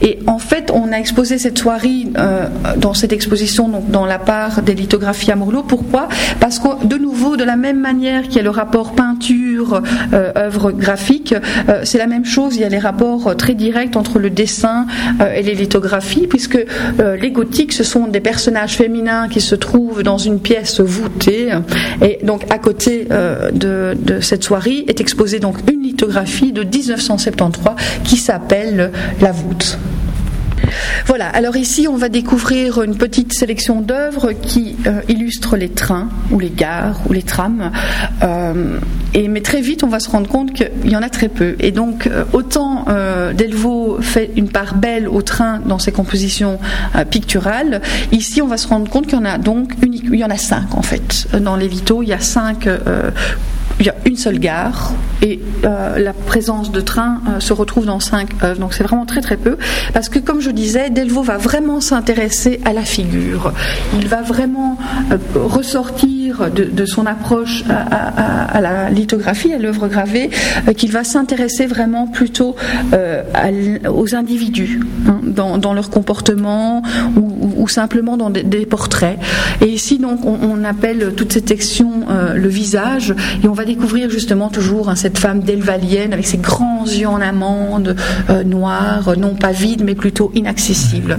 Et 0.02 0.18
en 0.26 0.38
fait, 0.38 0.70
on 0.72 0.92
a 0.92 0.96
exposé 0.96 1.38
cette 1.38 1.58
soirée 1.58 2.06
euh, 2.16 2.46
dans 2.76 2.94
cette 2.94 3.12
exposition, 3.12 3.68
donc 3.68 3.90
dans 3.90 4.06
la 4.06 4.18
part 4.18 4.62
des 4.62 4.74
lithographies 4.74 5.32
à 5.32 5.36
Mourlot. 5.36 5.62
Pourquoi? 5.62 6.08
Parce 6.40 6.58
que 6.58 6.86
de 6.86 6.96
nouveau, 6.96 7.36
de 7.36 7.44
la 7.44 7.56
même 7.56 7.80
manière 7.80 8.22
qu'il 8.22 8.36
y 8.36 8.40
a 8.40 8.42
le 8.42 8.50
rapport 8.50 8.92
peinture, 8.92 9.82
euh, 10.12 10.32
œuvre 10.36 10.70
graphique, 10.70 11.34
euh, 11.68 11.80
c'est 11.84 11.98
la 11.98 12.06
même 12.06 12.24
chose. 12.24 12.56
Il 12.56 12.62
y 12.62 12.64
a 12.64 12.68
les 12.68 12.78
rapports 12.78 13.36
très 13.36 13.54
directs 13.54 13.96
entre 13.96 14.18
le 14.18 14.30
dessin 14.30 14.86
et 15.34 15.42
les 15.42 15.54
lithographies, 15.54 16.26
puisque 16.26 16.58
les 16.98 17.30
gothiques, 17.30 17.72
ce 17.72 17.84
sont 17.84 18.06
des 18.06 18.20
personnages 18.20 18.76
féminins 18.76 19.28
qui 19.28 19.40
se 19.40 19.54
trouvent 19.54 20.02
dans 20.02 20.18
une 20.18 20.40
pièce 20.40 20.80
voûtée. 20.80 21.50
Et 22.02 22.18
donc, 22.24 22.44
à 22.50 22.58
côté 22.58 23.06
de, 23.06 23.96
de 23.98 24.20
cette 24.20 24.44
soirée 24.44 24.84
est 24.88 25.00
exposée 25.00 25.38
donc 25.40 25.56
une 25.70 25.82
lithographie 25.82 26.17
de 26.24 26.64
1973 26.64 27.74
qui 28.04 28.16
s'appelle 28.16 28.90
La 29.20 29.32
voûte. 29.32 29.78
Voilà, 31.06 31.28
alors 31.28 31.56
ici 31.56 31.86
on 31.88 31.96
va 31.96 32.08
découvrir 32.08 32.82
une 32.82 32.96
petite 32.96 33.32
sélection 33.32 33.80
d'œuvres 33.80 34.32
qui 34.32 34.76
euh, 34.86 35.00
illustrent 35.08 35.56
les 35.56 35.68
trains 35.68 36.08
ou 36.30 36.38
les 36.38 36.50
gares 36.50 37.00
ou 37.08 37.12
les 37.12 37.22
trams. 37.22 37.70
Euh, 38.22 38.78
et, 39.14 39.28
mais 39.28 39.40
très 39.40 39.60
vite 39.60 39.84
on 39.84 39.88
va 39.88 40.00
se 40.00 40.10
rendre 40.10 40.28
compte 40.28 40.52
qu'il 40.52 40.90
y 40.90 40.96
en 40.96 41.02
a 41.02 41.08
très 41.08 41.28
peu. 41.28 41.56
Et 41.60 41.70
donc 41.70 42.06
euh, 42.06 42.24
autant 42.32 42.86
Delvaux 43.34 43.98
fait 44.00 44.30
une 44.36 44.48
part 44.48 44.74
belle 44.74 45.08
au 45.08 45.22
train 45.22 45.60
dans 45.64 45.78
ses 45.78 45.92
compositions 45.92 46.58
picturales, 47.10 47.80
ici 48.12 48.42
on 48.42 48.46
va 48.46 48.56
se 48.56 48.68
rendre 48.68 48.90
compte 48.90 49.06
qu'il 49.06 49.18
y 49.18 49.20
en 49.20 49.24
a 49.24 49.38
donc 49.38 49.72
il 49.82 50.16
y 50.16 50.24
en 50.24 50.30
a 50.30 50.36
cinq 50.36 50.74
en 50.74 50.82
fait. 50.82 51.28
Dans 51.40 51.56
les 51.56 51.68
Vito, 51.68 52.02
il 52.02 52.08
y 52.08 52.12
a 52.12 52.20
cinq 52.20 52.68
il 53.80 53.86
y 53.86 53.90
a 53.90 53.94
une 54.04 54.16
seule 54.16 54.38
gare 54.38 54.92
et 55.22 55.40
euh, 55.64 55.98
la 55.98 56.12
présence 56.12 56.72
de 56.72 56.80
trains 56.80 57.20
euh, 57.28 57.40
se 57.40 57.52
retrouve 57.52 57.86
dans 57.86 58.00
cinq 58.00 58.30
œuvres. 58.42 58.58
Donc 58.58 58.74
c'est 58.74 58.84
vraiment 58.84 59.06
très 59.06 59.20
très 59.20 59.36
peu. 59.36 59.56
Parce 59.92 60.08
que 60.08 60.18
comme 60.18 60.40
je 60.40 60.50
disais, 60.50 60.90
Delvaux 60.90 61.22
va 61.22 61.36
vraiment 61.36 61.80
s'intéresser 61.80 62.60
à 62.64 62.72
la 62.72 62.82
figure. 62.82 63.52
Il 63.94 64.08
va 64.08 64.22
vraiment 64.22 64.78
euh, 65.12 65.18
de, 66.54 66.86
son 66.86 67.06
approche 67.06 67.64
à, 67.68 68.60
la 68.60 68.90
lithographie, 68.90 69.52
à 69.52 69.58
l'œuvre 69.58 69.88
gravée, 69.88 70.30
qu'il 70.76 70.90
va 70.90 71.04
s'intéresser 71.04 71.66
vraiment 71.66 72.06
plutôt 72.06 72.56
aux 73.88 74.14
individus, 74.14 74.80
hein, 75.06 75.20
dans, 75.24 75.74
leur 75.74 75.90
comportement 75.90 76.82
ou, 77.16 77.68
simplement 77.68 78.16
dans 78.16 78.30
des, 78.30 78.66
portraits. 78.66 79.18
Et 79.60 79.66
ici 79.66 79.98
donc 79.98 80.24
on, 80.24 80.64
appelle 80.64 81.12
toute 81.16 81.32
cette 81.32 81.48
section 81.48 82.06
le 82.34 82.48
visage 82.48 83.14
et 83.42 83.48
on 83.48 83.52
va 83.52 83.64
découvrir 83.64 84.10
justement 84.10 84.48
toujours 84.48 84.88
hein, 84.88 84.96
cette 84.96 85.18
femme 85.18 85.40
d'Elvalienne 85.40 86.12
avec 86.12 86.26
ses 86.26 86.38
grands 86.38 86.84
yeux 86.86 87.08
en 87.08 87.20
amande, 87.20 87.96
euh, 88.30 88.44
noirs, 88.44 89.16
non 89.16 89.34
pas 89.34 89.52
vides 89.52 89.82
mais 89.84 89.94
plutôt 89.94 90.30
inaccessibles. 90.34 91.18